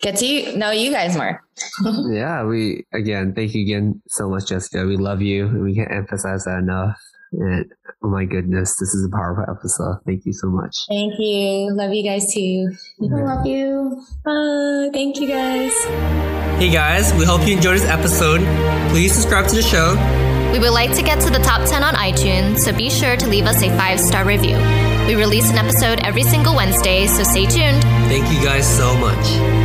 [0.01, 1.43] get to you, know you guys more.
[2.11, 4.84] yeah, we again, thank you again so much, Jessica.
[4.84, 5.47] We love you.
[5.62, 7.01] We can't emphasize that enough.
[7.32, 7.66] And
[8.03, 9.99] oh my goodness, this is a powerful episode.
[10.05, 10.76] Thank you so much.
[10.88, 11.72] Thank you.
[11.72, 12.72] Love you guys too.
[13.01, 14.05] I love you.
[14.24, 14.90] Bye.
[14.93, 15.72] Thank you guys.
[16.59, 18.40] Hey guys, we hope you enjoyed this episode.
[18.90, 20.32] Please subscribe to the show.
[20.53, 23.26] We would like to get to the top 10 on iTunes, so be sure to
[23.26, 24.57] leave us a five star review.
[25.07, 27.82] We release an episode every single Wednesday, so stay tuned.
[28.12, 29.61] Thank you guys so much.